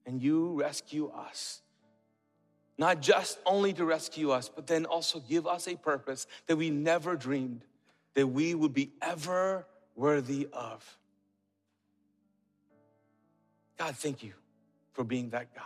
And 0.05 0.22
you 0.22 0.60
rescue 0.60 1.10
us. 1.10 1.62
Not 2.78 3.01
just 3.01 3.39
only 3.45 3.74
to 3.74 3.86
rescue 3.86 4.32
us, 4.32 4.49
but 4.49 4.66
then 4.66 4.86
also 4.86 5.20
give 5.20 5.45
us 5.45 5.68
a 5.68 5.76
purpose 5.76 6.26
that 6.47 6.55
we 6.55 6.70
never 6.70 7.16
dreamed 7.16 7.66
that 8.16 8.28
we 8.28 8.55
would 8.55 8.74
be 8.74 8.91
ever 9.01 9.66
worthy 9.95 10.47
of. 10.53 10.97
God, 13.78 13.95
thank 13.95 14.24
you 14.24 14.34
for 14.93 15.03
being 15.03 15.30
that 15.30 15.53
God. 15.53 15.64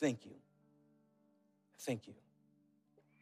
Thank 0.00 0.24
you. 0.24 0.32
Thank 1.80 2.06
you. 2.06 2.14